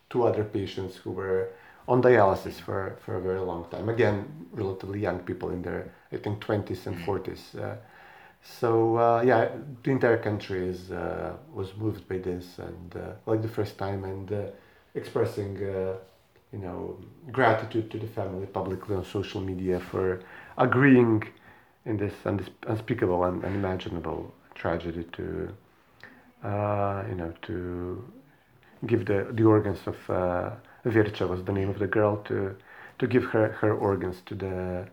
[0.09, 1.49] two other patients who were
[1.87, 3.89] on dialysis for, for a very long time.
[3.89, 7.55] Again, relatively young people in their I think 20s and 40s.
[7.55, 7.75] Uh,
[8.41, 9.49] so uh, yeah,
[9.83, 14.03] the entire country is uh, was moved by this, and uh, like the first time,
[14.03, 14.45] and uh,
[14.93, 15.95] expressing uh,
[16.53, 16.97] you know
[17.31, 20.21] gratitude to the family publicly on social media for
[20.57, 21.23] agreeing
[21.85, 22.13] in this
[22.67, 25.49] unspeakable and unimaginable tragedy to
[26.43, 28.03] uh, you know to
[28.85, 30.51] give the the organs of uh,
[30.85, 32.55] Vircha was the name of the girl to
[32.99, 34.87] to give her her organs to the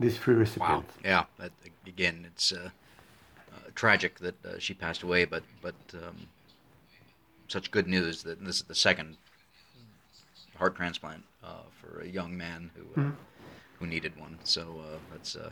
[0.00, 0.84] these three Wow.
[1.04, 1.24] Yeah.
[1.38, 1.50] That,
[1.86, 2.70] again, it's uh,
[3.52, 6.28] uh, tragic that uh, she passed away, but but um,
[7.48, 9.16] such good news that this is the second
[10.56, 13.10] heart transplant uh, for a young man who uh,
[13.78, 14.38] who needed one.
[14.44, 15.50] So uh, that's uh,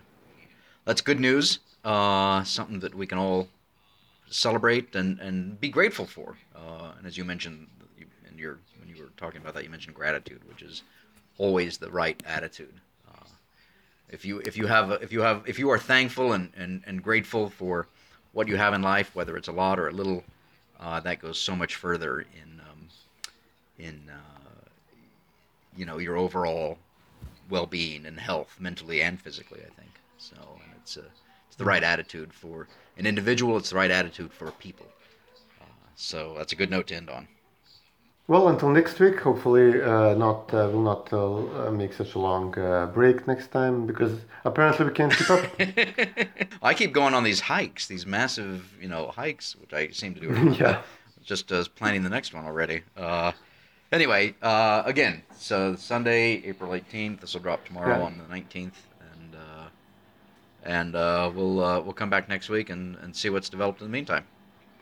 [0.84, 1.60] that's good news.
[1.84, 3.48] Uh, something that we can all
[4.28, 6.36] celebrate and, and be grateful for.
[6.54, 7.68] Uh, and as you mentioned,
[8.42, 10.82] when you were talking about that, you mentioned gratitude, which is
[11.38, 12.74] always the right attitude.
[13.08, 13.24] Uh,
[14.10, 17.02] if you if you have if you have if you are thankful and, and, and
[17.02, 17.88] grateful for
[18.32, 20.22] what you have in life, whether it's a lot or a little,
[20.80, 22.88] uh, that goes so much further in um,
[23.78, 24.68] in uh,
[25.76, 26.78] you know your overall
[27.48, 29.60] well-being and health, mentally and physically.
[29.60, 31.02] I think so, and it's uh,
[31.48, 32.68] it's the right attitude for
[32.98, 33.56] an individual.
[33.56, 34.86] It's the right attitude for people.
[35.60, 35.64] Uh,
[35.94, 37.28] so that's a good note to end on.
[38.28, 39.20] Well, until next week.
[39.20, 43.86] Hopefully, uh, not uh, will not uh, make such a long uh, break next time
[43.86, 44.12] because
[44.44, 45.44] apparently we can't keep up.
[46.62, 50.20] I keep going on these hikes, these massive, you know, hikes, which I seem to
[50.20, 50.30] do.
[50.30, 50.52] every.
[50.58, 50.82] Yeah.
[51.22, 52.82] Just uh, planning the next one already.
[52.96, 53.32] Uh,
[53.92, 57.20] anyway, uh, again, so Sunday, April 18th.
[57.20, 58.04] This will drop tomorrow Yeah.
[58.04, 58.72] on the 19th,
[59.12, 59.68] and uh,
[60.64, 63.86] and uh, we'll uh, we'll come back next week and, and see what's developed in
[63.86, 64.24] the meantime.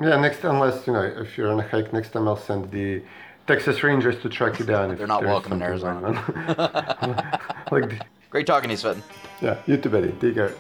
[0.01, 3.03] yeah, next unless you know if you're on a hike next time, I'll send the
[3.47, 4.91] Texas Rangers to track you down.
[4.91, 7.41] if They're not welcome in Arizona.
[7.71, 9.03] like, Great talking to you, Sven.
[9.41, 10.13] yeah, you too, buddy.
[10.13, 10.55] Take care.